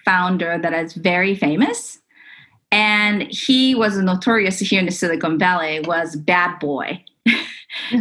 founder 0.05 0.59
that 0.59 0.73
is 0.73 0.93
very 0.93 1.35
famous. 1.35 1.99
And 2.71 3.23
he 3.23 3.75
was 3.75 3.97
notorious 3.97 4.59
here 4.59 4.81
in 4.81 4.87
the 4.87 4.93
silicon 4.93 5.39
valley 5.39 5.81
was 5.81 6.17
bad 6.17 6.59
boy. 6.59 7.03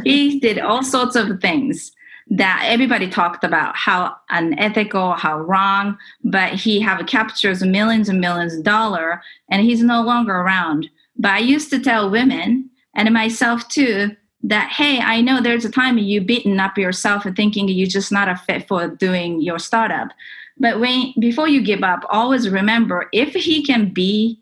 He 0.03 0.39
did 0.45 0.59
all 0.59 0.83
sorts 0.83 1.15
of 1.15 1.41
things 1.41 1.91
that 2.29 2.63
everybody 2.67 3.09
talked 3.09 3.43
about 3.43 3.75
how 3.75 4.15
unethical 4.29 5.13
how 5.13 5.39
wrong 5.39 5.97
but 6.23 6.53
he 6.53 6.79
have 6.79 7.05
captures 7.05 7.63
millions 7.63 8.07
and 8.07 8.21
millions 8.21 8.55
of 8.55 8.63
dollar 8.63 9.21
and 9.49 9.61
he's 9.63 9.81
no 9.81 10.03
longer 10.03 10.33
around. 10.33 10.89
But 11.17 11.31
i 11.31 11.39
used 11.39 11.69
to 11.71 11.79
tell 11.79 12.09
women 12.11 12.69
and 12.95 13.11
myself 13.11 13.67
too 13.67 14.15
that 14.43 14.69
hey 14.69 14.99
i 14.99 15.21
know 15.21 15.41
there's 15.41 15.65
a 15.65 15.71
time 15.71 15.97
you 15.97 16.21
beaten 16.21 16.59
up 16.59 16.77
yourself 16.77 17.25
and 17.25 17.35
thinking 17.35 17.67
you're 17.67 17.87
just 17.87 18.11
not 18.11 18.29
a 18.29 18.35
fit 18.35 18.67
for 18.67 18.87
doing 18.87 19.41
your 19.41 19.59
startup 19.59 20.09
but 20.57 20.79
when 20.79 21.13
before 21.19 21.47
you 21.47 21.61
give 21.61 21.83
up 21.83 22.03
always 22.09 22.49
remember 22.49 23.07
if 23.11 23.33
he 23.33 23.63
can 23.63 23.91
be 23.91 24.39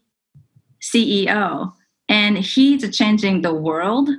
ceo 0.81 1.71
and 2.09 2.37
he's 2.37 2.97
changing 2.97 3.41
the 3.41 3.53
world 3.53 4.09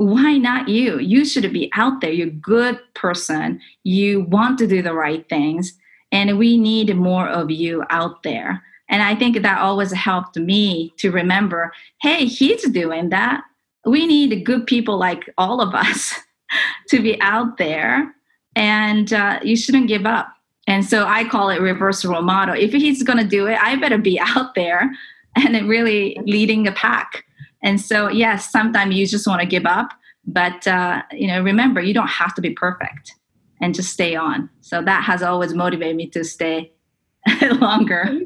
why 0.00 0.38
not 0.38 0.66
you? 0.66 0.98
You 0.98 1.26
should 1.26 1.52
be 1.52 1.70
out 1.74 2.00
there. 2.00 2.10
You're 2.10 2.28
a 2.28 2.30
good 2.30 2.80
person. 2.94 3.60
You 3.84 4.22
want 4.22 4.58
to 4.60 4.66
do 4.66 4.80
the 4.80 4.94
right 4.94 5.28
things. 5.28 5.74
And 6.10 6.38
we 6.38 6.56
need 6.56 6.96
more 6.96 7.28
of 7.28 7.50
you 7.50 7.84
out 7.90 8.22
there. 8.22 8.62
And 8.88 9.02
I 9.02 9.14
think 9.14 9.42
that 9.42 9.60
always 9.60 9.92
helped 9.92 10.38
me 10.38 10.94
to 10.96 11.10
remember 11.10 11.74
hey, 12.00 12.24
he's 12.24 12.66
doing 12.70 13.10
that. 13.10 13.42
We 13.86 14.06
need 14.06 14.44
good 14.44 14.66
people 14.66 14.98
like 14.98 15.30
all 15.38 15.60
of 15.60 15.74
us 15.74 16.14
to 16.88 17.00
be 17.00 17.20
out 17.20 17.56
there. 17.58 18.14
And 18.56 19.12
uh, 19.12 19.40
you 19.42 19.56
shouldn't 19.56 19.88
give 19.88 20.06
up. 20.06 20.28
And 20.66 20.84
so 20.84 21.06
I 21.06 21.24
call 21.24 21.50
it 21.50 21.60
reverse 21.60 22.04
role 22.04 22.22
model. 22.22 22.54
If 22.54 22.72
he's 22.72 23.02
going 23.02 23.18
to 23.18 23.24
do 23.24 23.46
it, 23.46 23.58
I 23.60 23.76
better 23.76 23.98
be 23.98 24.20
out 24.36 24.54
there 24.54 24.90
and 25.36 25.68
really 25.68 26.18
leading 26.24 26.64
the 26.64 26.72
pack. 26.72 27.24
And 27.62 27.80
so, 27.80 28.08
yes, 28.08 28.50
sometimes 28.50 28.94
you 28.94 29.06
just 29.06 29.26
want 29.26 29.40
to 29.40 29.46
give 29.46 29.66
up, 29.66 29.92
but 30.26 30.66
uh, 30.66 31.02
you 31.12 31.26
know, 31.26 31.42
remember, 31.42 31.80
you 31.80 31.92
don't 31.92 32.08
have 32.08 32.34
to 32.34 32.40
be 32.40 32.50
perfect, 32.50 33.14
and 33.60 33.74
just 33.74 33.92
stay 33.92 34.16
on. 34.16 34.48
So 34.62 34.82
that 34.82 35.04
has 35.04 35.22
always 35.22 35.52
motivated 35.52 35.96
me 35.96 36.06
to 36.08 36.24
stay 36.24 36.72
longer. 37.42 38.20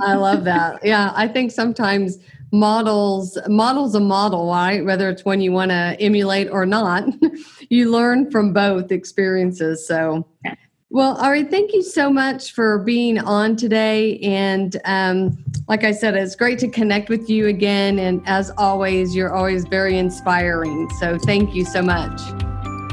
I 0.00 0.14
love 0.14 0.44
that. 0.44 0.84
Yeah, 0.84 1.12
I 1.16 1.26
think 1.26 1.50
sometimes 1.50 2.18
models 2.58 3.38
models 3.48 3.94
a 3.94 4.00
model 4.00 4.48
right 4.50 4.84
whether 4.84 5.08
it's 5.08 5.24
one 5.24 5.40
you 5.40 5.52
want 5.52 5.70
to 5.70 5.96
emulate 6.00 6.48
or 6.50 6.66
not 6.66 7.04
you 7.70 7.90
learn 7.90 8.30
from 8.30 8.52
both 8.52 8.92
experiences 8.92 9.86
so 9.86 10.26
yeah. 10.44 10.54
well, 10.90 11.16
Ari, 11.18 11.44
thank 11.44 11.72
you 11.72 11.82
so 11.82 12.10
much 12.10 12.52
for 12.52 12.78
being 12.78 13.18
on 13.18 13.56
today. 13.56 14.18
And 14.20 14.80
um, 14.84 15.44
like 15.68 15.84
I 15.84 15.92
said, 15.92 16.14
it's 16.14 16.36
great 16.36 16.58
to 16.60 16.68
connect 16.68 17.08
with 17.08 17.28
you 17.28 17.48
again. 17.48 17.98
And 17.98 18.22
as 18.26 18.50
always, 18.56 19.14
you're 19.14 19.34
always 19.34 19.64
very 19.66 19.98
inspiring. 19.98 20.88
So 21.00 21.18
thank 21.18 21.54
you 21.54 21.64
so 21.64 21.82
much. 21.82 22.20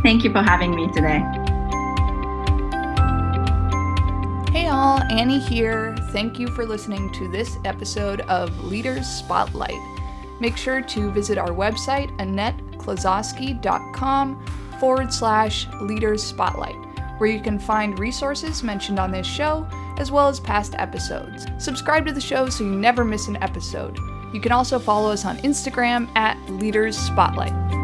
Thank 0.01 0.23
you 0.23 0.31
for 0.31 0.41
having 0.41 0.75
me 0.75 0.91
today. 0.91 1.19
Hey, 4.51 4.67
all, 4.67 4.99
Annie 5.11 5.39
here. 5.39 5.92
Thank 6.13 6.39
you 6.39 6.47
for 6.47 6.65
listening 6.65 7.11
to 7.11 7.27
this 7.27 7.57
episode 7.65 8.21
of 8.21 8.63
Leaders 8.63 9.05
Spotlight. 9.05 9.81
Make 10.39 10.55
sure 10.55 10.81
to 10.81 11.11
visit 11.11 11.37
our 11.37 11.49
website, 11.49 12.09
AnnetteKlazowski.com 12.19 14.45
forward 14.79 15.13
slash 15.13 15.67
Leaders 15.81 16.23
Spotlight 16.23 16.77
where 17.17 17.29
you 17.29 17.39
can 17.39 17.59
find 17.59 17.99
resources 17.99 18.63
mentioned 18.63 18.99
on 18.99 19.11
this 19.11 19.27
show, 19.27 19.67
as 19.97 20.11
well 20.11 20.27
as 20.27 20.39
past 20.39 20.75
episodes. 20.77 21.45
Subscribe 21.57 22.05
to 22.05 22.13
the 22.13 22.21
show 22.21 22.49
so 22.49 22.63
you 22.63 22.71
never 22.71 23.05
miss 23.05 23.27
an 23.27 23.37
episode. 23.37 23.97
You 24.33 24.41
can 24.41 24.51
also 24.51 24.79
follow 24.79 25.11
us 25.11 25.25
on 25.25 25.37
Instagram 25.37 26.09
at 26.15 26.37
Leaders 26.49 26.97
Spotlight. 26.97 27.82